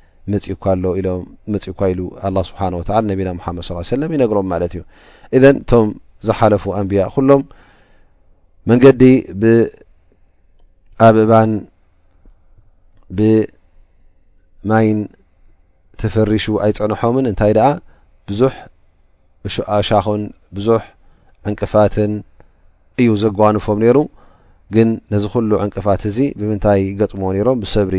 መፅእኳ 0.33 0.95
ኢሉ 1.91 1.99
ላ 2.35 2.43
ስብሓን 2.49 2.73
ወላ 2.79 2.89
ነቢና 3.11 3.29
ሓመድ 3.45 3.63
ስ 3.67 3.87
ሰለም 3.93 4.11
ይነግሮም 4.15 4.47
ማለት 4.53 4.73
እዩ 4.75 4.81
እዘን 5.37 5.55
እቶም 5.63 5.87
ዝሓለፉ 6.27 6.63
ኣንብያ 6.79 7.03
ኩሎም 7.15 7.41
መንገዲ 8.69 9.01
ብኣብ 9.41 11.15
እባን 11.23 11.51
ብማይን 13.17 14.99
ተፈሪሹ 16.03 16.45
ኣይፀዕንሖምን 16.67 17.25
እንታይ 17.31 17.53
ደኣ 17.57 17.67
ብዙሕ 18.29 18.53
ሸኣሻኹን 19.55 20.21
ብዙሕ 20.57 20.81
ዕንቅፋትን 21.49 22.13
እዩ 23.01 23.09
ዘጓንፎም 23.25 23.77
ነይሩ 23.83 23.97
ግን 24.75 24.89
ነዚ 25.13 25.23
ኩሉ 25.33 25.51
ዕንቅፋት 25.65 26.01
እዚ 26.11 26.17
ብምንታይ 26.39 26.79
ይገጥምዎ 26.91 27.29
ነይሮም 27.35 27.59
ብሰብሪ 27.63 27.95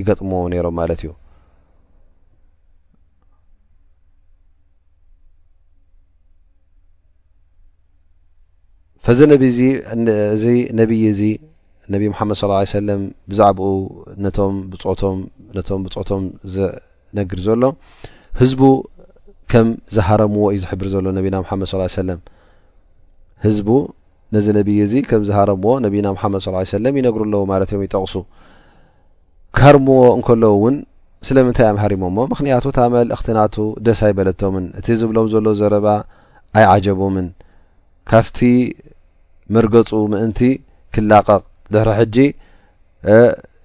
ይገጥምዎ 0.00 0.38
ነይሮም 0.54 0.74
ማለት 0.80 1.00
እዩ 1.04 1.10
ፈዚ 9.06 9.20
እዚ 9.48 9.58
ነብይ 10.78 11.02
እዚ 11.10 11.20
ነብ 11.92 12.02
ምሓመድ 12.12 12.36
ሰለም 12.76 13.02
ብዛዕኡ 13.30 13.60
ብነቶም 14.20 14.54
ብፆቶም 15.84 16.22
ዝነግር 16.54 17.40
ዘሎ 17.44 17.62
ህዝቡ 18.40 18.60
ከም 19.52 19.68
ዝሃረምዎ 19.96 20.44
እዩ 20.54 20.58
ዝሕብር 20.64 20.88
ዘሎ 20.94 21.04
ነቢና 21.18 21.36
ሓድ 21.72 21.84
ሰለም 21.98 22.18
ህዝ 23.44 23.58
ነዚ 24.36 24.46
ነብይ 24.58 24.78
እዚ 24.86 24.94
ከም 25.10 25.22
ዝሃረምዎ 25.28 25.74
ነቢና 25.84 26.06
ሓመድ 26.22 26.42
ሰለም 26.74 26.94
ይነግሩ 27.00 27.22
ኣለው 27.28 27.44
ማለት 27.52 27.68
እዮም 27.72 27.84
ይጠቕሱ 27.86 28.14
ካርምዎ 29.58 30.00
እንከለዉ 30.16 30.50
እውን 30.58 30.76
ስለምንታይ 31.28 31.66
ኣም 31.70 31.78
ሃሪሞሞ 31.82 32.18
ምክንያቱ 32.32 32.64
ታመልእክትናቱ 32.78 33.54
ደስ 33.88 34.00
ኣይበለቶምን 34.08 34.66
እቲ 34.80 34.88
ዝብሎም 35.02 35.28
ዘሎ 35.36 35.46
ዘረባ 35.62 35.86
ኣይዓጀቦምን 36.58 37.28
ካፍቲ 38.12 38.38
መርገፁ 39.54 39.90
ምእንቲ 40.12 40.40
ክላቐቕ 40.94 41.42
ድሕሪ 41.72 41.90
ሕጂ 42.00 42.16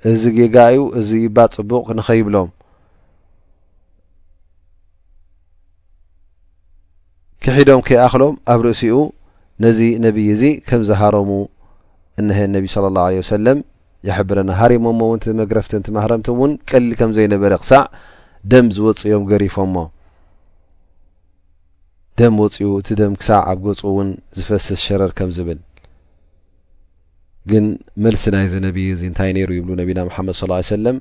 እዚ 0.09 0.21
ጌጋዩ 0.37 0.77
እዚ 0.99 1.09
ይባ 1.25 1.37
ፅቡቕ 1.55 1.85
ንኸይብሎም 1.99 2.49
ክሒዶም 7.43 7.81
ከይኣኽሎም 7.87 8.35
ኣብ 8.53 8.59
ርእሲኡ 8.65 8.97
ነዚ 9.63 9.79
ነብይ 10.05 10.27
እዚ 10.35 10.43
ከምዝሃሮሙ 10.67 11.29
እነሀ 12.21 12.39
ነቢ 12.55 12.65
ለ 12.83 12.85
ላه 12.97 13.07
ለ 13.13 13.23
ወሰለም 13.23 13.59
የሕብረና 14.07 14.49
ሃርሞሞ 14.59 14.99
እውን 15.09 15.21
መግረፍትን 15.41 15.81
ቲ 15.87 15.95
ማህረምት 15.97 16.27
እውን 16.33 16.51
ቀሊል 16.69 16.93
ከም 16.99 17.11
ዘይነበረ 17.17 17.51
ክሳዕ 17.63 17.83
ደም 18.51 18.67
ዝወፅኦም 18.77 19.23
ገሪፎምሞ 19.31 19.75
ደም 22.19 22.33
ወፅኡ 22.43 22.71
እቲ 22.83 22.89
ደም 23.01 23.13
ክሳዕ 23.21 23.41
ኣብ 23.51 23.59
ገፁ 23.67 23.81
እውን 23.91 24.09
ዝፈስስ 24.39 24.79
ሸረር 24.87 25.11
ከም 25.19 25.29
ዝብል 25.35 25.59
ግን 27.49 27.65
መልሲ 28.05 28.23
ናይ 28.35 28.45
ዚ 28.51 28.55
ነብይ 28.65 28.85
እዚ 28.93 29.01
እንታይ 29.09 29.29
ነይሩ 29.37 29.49
ይብሉ 29.57 29.69
ነቢና 29.81 29.99
ሓመድ 30.15 30.35
ص 30.39 30.43
ሰለም 30.75 30.97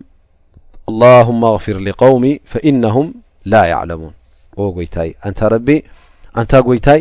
ኣላሁማ 0.91 1.43
ኣغፊር 1.57 1.79
ሊቃውሚ 1.87 2.25
ፈኢነም 2.53 3.09
ላ 3.53 3.55
ዕለሙን 3.81 4.15
ጎይታይ 4.77 5.09
አንታ 5.29 5.41
ረቢ 5.55 5.69
አንታ 6.41 6.53
ጎይታይ 6.69 7.01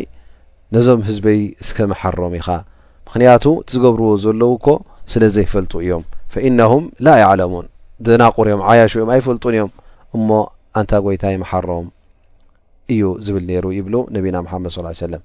ነዞም 0.74 1.00
ህዝበይ 1.08 1.40
እስከ 1.64 1.76
መሓሮም 1.92 2.34
ኢኻ 2.40 2.48
ምክንያቱ 3.06 3.44
እዝገብርዎ 3.68 4.10
ዘለው 4.24 4.52
እኮ 4.58 4.66
ስለዘይፈልጡ 5.12 5.72
እዮም 5.84 6.04
ኢነም 6.48 6.84
ላ 7.06 7.16
ዕለሙን 7.30 7.66
ዘናቑርእዮም 8.08 8.62
ዓያሽ 8.72 8.92
እዮም 8.98 9.08
ኣይፈልጡን 9.14 9.54
እዮም 9.56 9.72
እሞ 10.18 10.28
አንታ 10.80 10.92
ጎይታይ 11.06 11.34
መሓሮም 11.44 11.88
እዩ 12.94 13.02
ዝብል 13.24 13.44
ነይሩ 13.48 13.66
ይብሉ 13.78 13.96
ነቢና 14.16 14.36
ሓመድ 14.52 14.72
ሰለም 15.02 15.22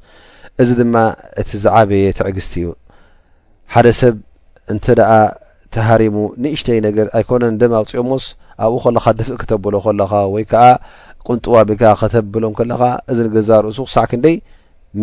እዚ 0.64 0.70
ድማ 0.82 0.96
እቲ 1.44 1.50
ዝዓበየ 1.66 2.06
ትዕግዝቲ 2.18 2.54
እዩ 2.64 2.68
ሓደ 3.74 3.88
ሰብ 4.00 4.16
እንተ 4.74 4.86
ደኣ 5.00 5.12
ተሃሪሙ 5.76 6.18
ንእሽተይ 6.44 6.80
ነገር 6.88 7.08
ኣይኮነን 7.18 7.52
ንደ 7.56 7.64
ማብፂኦሞስ 7.74 8.26
ኣብኡ 8.66 8.76
ከለካ 8.86 9.06
ድፍእ 9.20 9.38
ክተብሎ 9.42 9.74
ከለካ 9.86 10.12
ወይ 10.34 10.44
ከዓ 10.52 10.64
ቁንጡዋ 11.28 11.56
ቤልከ 11.70 11.84
ከተብሎም 12.02 12.54
ከለካ 12.60 12.82
እዚንገዛርእሱ 13.12 13.78
ክሳዕ 13.88 14.06
ክንደይ 14.12 14.36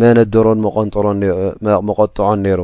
መነደሮን 0.01 0.59
መቆጠዖን 1.89 2.39
ነይሩ 2.45 2.61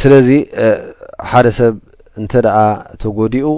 ስለዚ 0.00 0.28
ሓደ 1.30 1.46
ሰብ 1.58 1.74
እንተ 2.20 2.32
ደኣ 2.46 2.58
ተጎዲኡ 3.02 3.48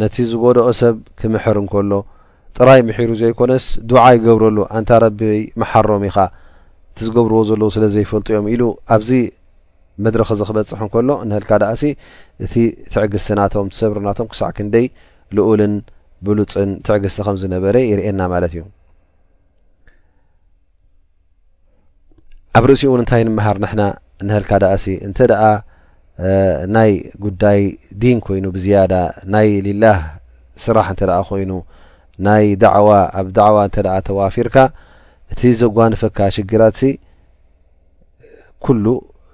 ነቲ 0.00 0.14
ዝጎድኦ 0.30 0.66
ሰብ 0.82 0.96
ክምሕር 1.20 1.56
እንከሎ 1.62 1.90
ጥራይ 2.58 2.80
ምሕሩ 2.88 3.10
ዘይኮነስ 3.20 3.64
ድዓ 3.90 4.02
ይገብረሉ 4.16 4.58
እንታ 4.78 4.90
ረቢ 5.04 5.20
መሓሮም 5.60 6.02
ኢኻ 6.08 6.16
እቲ 6.90 6.98
ዝገብርዎ 7.06 7.36
ዘለዉ 7.48 7.68
ስለዘይፈልጡ 7.76 8.26
እዮም 8.32 8.46
ኢሉ 8.52 8.62
ኣብዚ 8.96 9.10
መድሪ 10.04 10.22
ክ 10.28 10.36
ዚ 10.38 10.44
ክበፅሕ 10.48 10.78
ንከሎ 10.86 11.10
ንህልካ 11.30 11.50
ዳእሲ 11.62 11.82
እቲ 12.44 12.54
ትዕግዝትናቶም 12.92 13.66
ትሰብርናቶም 13.72 14.26
ክሳዕ 14.32 14.48
ክንደይ 14.56 14.86
ልኡልን 15.36 15.74
ብሉፅን 16.26 16.70
ትዕግዝቲ 16.86 17.18
ከም 17.26 17.36
ዝነበረ 17.42 17.74
ይርእና 17.90 18.20
ማለት 18.32 18.52
እዩ 18.54 18.62
ኣብ 22.58 22.64
ርእሲኡ 22.70 22.88
እውን 22.90 23.00
ንታይ 23.04 23.22
ንምሃር 23.28 23.56
ንሕና 23.64 23.82
ንህልካ 24.26 24.50
ዳእሲ 24.64 24.86
እንተ 25.06 25.18
ደኣ 25.30 25.42
ናይ 26.76 26.92
ጉዳይ 27.24 27.60
ዲን 28.02 28.18
ኮይኑ 28.26 28.44
ብዝያዳ 28.56 28.92
ናይ 29.34 29.48
ሊላህ 29.66 29.98
ስራሕ 30.64 30.86
እንተኣ 30.92 31.14
ኮይኑ 31.30 31.50
ናይ 32.26 32.46
ዳዕዋ 32.62 32.88
ኣብ 33.20 33.28
ዳዕዋ 33.38 33.56
እንተደ 33.68 33.86
ተዋፊርካ 34.08 34.56
እቲ 35.32 35.40
ዘጓንፈካ 35.60 36.18
ሽግራትሲ 36.36 36.82
ኩሉ 38.64 38.84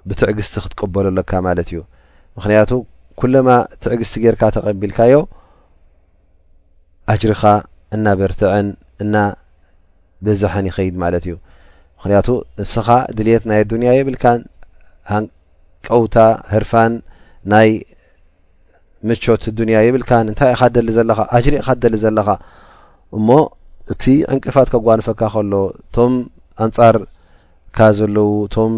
ብትዕግስቲ 0.09 0.53
ክትቀበለሎካ 0.63 1.31
ማለት 1.47 1.67
እዩ 1.71 1.79
ምክንያቱ 2.37 2.71
ኩሎማ 3.19 3.49
ትዕግስቲ 3.83 4.15
ጌርካ 4.25 4.43
ተቀቢልካዮ 4.55 5.15
ኣጅሪኻ 7.13 7.43
እናበርትዐን 7.95 8.67
እና 9.03 9.15
ብዛሐን 10.25 10.65
ይኸይድ 10.69 10.95
ማለት 11.03 11.23
እዩ 11.27 11.35
ምክንያቱ 11.97 12.27
እንስኻ 12.61 12.87
ድልት 13.17 13.43
ናይ 13.51 13.61
ዱንያ 13.71 13.89
የብልካን 13.97 14.39
ሃንቀውታ 15.11 16.17
ህርፋን 16.53 16.93
ናይ 17.53 17.69
ምቾት 19.09 19.43
ኣዱንያ 19.51 19.77
የብልካን 19.85 20.25
እንታይ 20.31 20.49
ኢካደሊ 20.55 20.89
ዘለኻ 20.97 21.19
ኣጅሪ 21.37 21.53
ኢካደሊ 21.61 21.95
ዘለኻ 22.05 22.27
እሞ 23.17 23.27
እቲ 23.91 24.03
ዕንቅፋት 24.33 24.67
ከጓንፈካ 24.73 25.21
ከሎ 25.33 25.53
እቶም 25.79 26.13
ኣንጻርካ 26.63 27.77
ዘለው 27.97 28.29
እቶም 28.47 28.73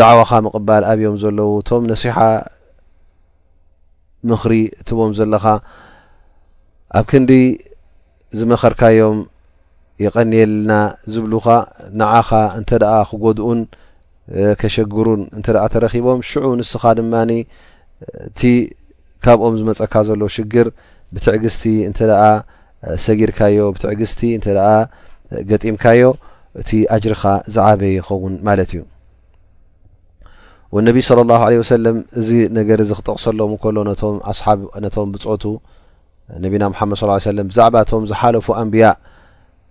ዳዕዋኻ 0.00 0.30
ምቕባል 0.46 0.82
ኣብዮም 0.90 1.16
ዘለው 1.22 1.50
እቶም 1.60 1.82
ነሲሓ 1.90 2.18
ምኽሪ 4.30 4.54
ትቦም 4.86 5.12
ዘለኻ 5.18 5.44
ኣብ 6.98 7.04
ክንዲ 7.10 7.32
ዝመኸርካዮም 8.38 9.18
ይቀንየልና 10.04 10.70
ዝብሉኻ 11.12 11.46
ንዓኻ 11.98 12.30
እንተ 12.58 12.70
ደኣ 12.82 12.94
ክጎድኡን 13.10 13.60
ከሸግሩን 14.60 15.22
እንተ 15.38 15.46
ኣ 15.64 15.66
ተረኪቦም 15.72 16.20
ሽዑ 16.28 16.44
ንስኻ 16.60 16.82
ድማኒ 16.98 17.30
እቲ 18.28 18.40
ካብኦም 19.24 19.54
ዝመፀካ 19.60 19.94
ዘሎዉ 20.08 20.22
ሽግር 20.36 20.68
ብትዕግስቲ 21.14 21.64
እንተኣ 21.88 22.20
ሰጊድካዮ 23.04 23.58
ብትዕግስቲ 23.76 24.20
እንተኣ 24.38 24.60
ገጢምካዮ 25.50 26.02
እቲ 26.60 26.70
ኣጅሪካ 26.94 27.22
ዝዓበ 27.54 27.80
ይኸውን 27.96 28.34
ማለት 28.46 28.70
እዩ 28.76 28.80
ወነቢ 30.76 30.98
ለ 31.18 31.22
ላ 31.30 31.36
ለ 31.52 31.54
ወሰለም 31.62 31.96
እዚ 32.20 32.28
ነገር 32.58 32.80
ዚ 32.88 32.92
ክጠቕሰሎም 32.98 33.50
እንከሎ 33.54 33.76
ነቶም 34.84 35.08
ብፅቱ 35.14 35.44
ነቢና 36.44 36.64
ምሓመድ 36.72 37.00
ለም 37.38 37.46
ብዛዕባ 37.50 37.74
እቶም 37.84 38.04
ዝሓለፉ 38.10 38.46
ኣንብያ 38.60 38.86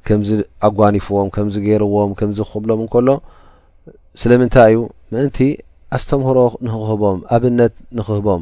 ከምዚ 0.08 0.30
ኣጓኒፍዎም 0.68 1.28
ከም 1.36 1.48
ገይርዎም 1.68 2.12
ከምዚ 2.20 2.40
ክኽብሎም 2.48 2.80
እንከሎ 2.86 3.10
ስለምንታይ 4.22 4.70
እዩ 4.74 4.80
ምእንቲ 5.14 5.38
ኣስተምህሮ 5.98 6.40
ንክህቦም 6.66 7.20
ኣብነት 7.36 7.74
ንኽህቦም 7.98 8.42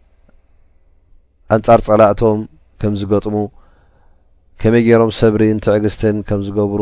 ኣንፃር 1.55 1.79
ፀላእቶም 1.87 2.39
ከም 2.81 2.93
ዝገጥሙ 2.99 3.37
ከመይ 4.61 4.81
ገይሮም 4.87 5.11
ሰብሪን 5.19 5.57
ትዕግስትን 5.65 6.17
ከም 6.27 6.39
ዝገብሩ 6.47 6.81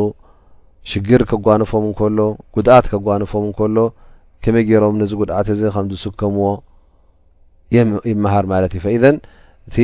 ሽግር 0.91 1.22
ከጓንፎም 1.30 1.84
እንከሎ 1.89 2.20
ጉድኣት 2.55 2.86
ከጓንፎም 2.91 3.43
እንከሎ 3.47 3.78
ከመይ 4.45 4.63
ገይሮም 4.70 4.95
ነዚ 5.01 5.11
ጉድኣት 5.22 5.47
እዚ 5.53 5.61
ከምዝስከምዎ 5.76 6.47
ይመሃር 8.11 8.45
ማለት 8.53 8.72
እዩ 8.76 8.82
ፈኢዘን 8.86 9.17
እቲ 9.67 9.78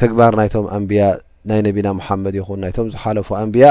ተግባር 0.00 0.32
ናይቶም 0.40 0.66
ኣንብያ 0.76 1.02
ናይ 1.50 1.60
ነቢና 1.66 1.88
መሓመድ 1.98 2.34
ይኹን 2.40 2.60
ናይቶም 2.64 2.86
ዝሓለፉ 2.94 3.28
ኣንብያ 3.42 3.66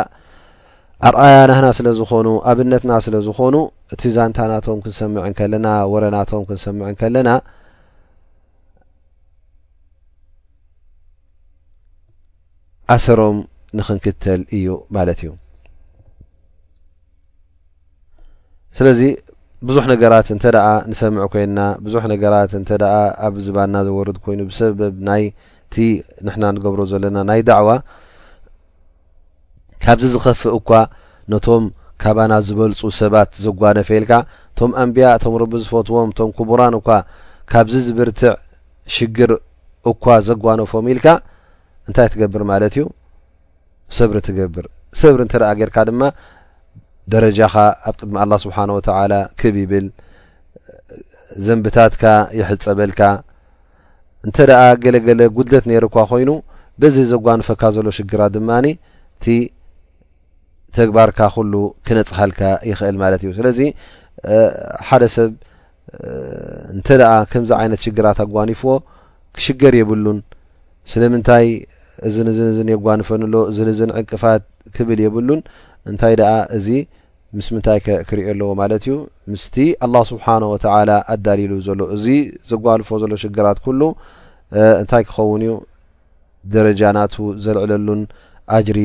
ኣርኣያናና 1.07 1.67
ስለ 1.77 1.87
ዝኾኑ 1.99 2.27
ኣብነትና 2.49 2.91
ስለዝኾኑ 3.05 3.55
እቲ 3.93 4.01
ዛንታናቶም 4.17 4.77
ክንሰምዕንከለና 4.83 5.67
ወረናቶም 5.93 6.43
ክንሰምዕ 6.49 6.87
ከለና 7.01 7.29
ኣሰሮም 12.93 13.37
ንክንክተል 13.79 14.39
እዩ 14.57 14.65
ማለት 14.95 15.19
እዩ 15.23 15.29
ስለዚ 18.77 19.01
ብዙሕ 19.67 19.85
ነገራት 19.91 20.27
እንተ 20.35 20.43
ደኣ 20.55 20.67
ንሰምዑ 20.91 21.25
ኮይንና 21.33 21.59
ብዙሕ 21.85 22.03
ነገራት 22.13 22.51
እንተ 22.59 22.69
ደኣ 22.81 22.93
ኣብ 23.25 23.35
ዝባና 23.45 23.75
ዘወርድ 23.87 24.17
ኮይኑ 24.23 24.39
ብሰበብ 24.49 24.95
ናይእቲ 25.07 25.75
ንሕና 26.27 26.45
ንገብሮ 26.55 26.81
ዘለና 26.91 27.17
ናይ 27.29 27.41
ዳዕዋ 27.49 27.69
ካብዚ 29.83 30.03
ዝኸፍ 30.15 30.41
እኳ 30.57 30.69
ነቶም 31.33 31.63
ካባና 32.01 32.33
ዝበልፁ 32.47 32.81
ሰባት 33.01 33.31
ዘጓነፈ 33.45 33.89
ኢልካ 33.99 34.11
እቶም 34.53 34.71
ኣንብያ 34.81 35.07
እቶም 35.17 35.35
ርቢ 35.41 35.53
ዝፈትዎም 35.65 36.09
እቶም 36.13 36.29
ክቡራን 36.37 36.75
እኳ 36.79 36.89
ካብዚ 37.51 37.73
ዝብርትዕ 37.87 38.33
ሽግር 38.95 39.31
እኳ 39.91 40.05
ዘጓነፎም 40.29 40.87
ኢልካ 40.93 41.07
እንታይ 41.89 42.07
ትገብር 42.13 42.41
ማለት 42.51 42.73
እዩ 42.77 42.83
ሰብሪ 43.97 44.17
ትገብር 44.27 44.65
ሰብሪ 45.01 45.19
እንተደኣ 45.25 45.49
ጌርካ 45.59 45.77
ድማ 45.89 46.01
ደረጃኻ 47.13 47.53
ኣብ 47.89 47.95
ቅድሚ 48.01 48.15
ኣላ 48.23 48.33
ስብሓን 48.43 48.69
ወተላ 48.77 49.13
ክብ 49.39 49.55
ይብል 49.61 49.87
ዘንብታትካ 51.45 52.03
ይሕልፀበልካ 52.39 53.01
እንተደኣ 54.27 54.61
ገለገለ 54.83 55.21
ጉድለት 55.37 55.65
ነር 55.71 55.85
እኳ 55.89 55.97
ኮይኑ 56.11 56.31
በዚ 56.81 56.95
ዘጓንፈካ 57.11 57.61
ዘሎ 57.75 57.87
ሽግራት 57.97 58.31
ድማኒ 58.37 58.67
እቲ 59.17 59.25
ተግባርካ 60.77 61.19
ኩሉ 61.33 61.53
ክነፅሃልካ 61.87 62.39
ይኽእል 62.69 62.95
ማለት 63.03 63.21
እዩ 63.23 63.31
ስለዚ 63.39 63.59
ሓደ 64.87 65.03
ሰብ 65.15 65.33
እንተ 66.75 66.87
ኣ 67.11 67.15
ከምዚ 67.31 67.51
ዓይነት 67.61 67.81
ሽግራት 67.85 68.19
ኣጓኒፍዎ 68.25 68.71
ክሽገር 69.35 69.73
የብሉን 69.79 70.19
ስለምንታይ 70.91 71.47
እዚን 72.07 72.27
እዝን 72.31 72.47
እዝን 72.53 72.69
የጓንፈንሎ 72.73 73.33
እዝን 73.51 73.67
እዝን 73.73 73.91
ዕንቅፋት 73.99 74.43
ክብል 74.75 74.99
የብሉን 75.05 75.41
እንታይ 75.91 76.13
ድኣ 76.19 76.31
እዚ 76.57 76.67
ምስ 77.37 77.47
ምንታይ 77.53 77.79
ክርዮ 78.09 78.25
ኣለዎ 78.33 78.49
ማለት 78.61 78.81
እዩ 78.87 78.95
ምስቲ 79.33 79.55
ኣላ 79.85 79.95
ስብሓን 80.11 80.43
ወተዓላ 80.53 80.91
ኣዳሊሉ 81.13 81.53
ዘሎ 81.67 81.81
እዚ 81.95 82.05
ዘጓልፎ 82.51 82.89
ዘሎ 83.03 83.13
ሽግራት 83.23 83.59
ኩሉ 83.65 83.81
እንታይ 84.81 85.03
ክኸውን 85.09 85.43
እዩ 85.47 85.53
ደረጃናቱ 86.55 87.15
ዘልዕለሉን 87.45 88.03
አጅሪ 88.57 88.79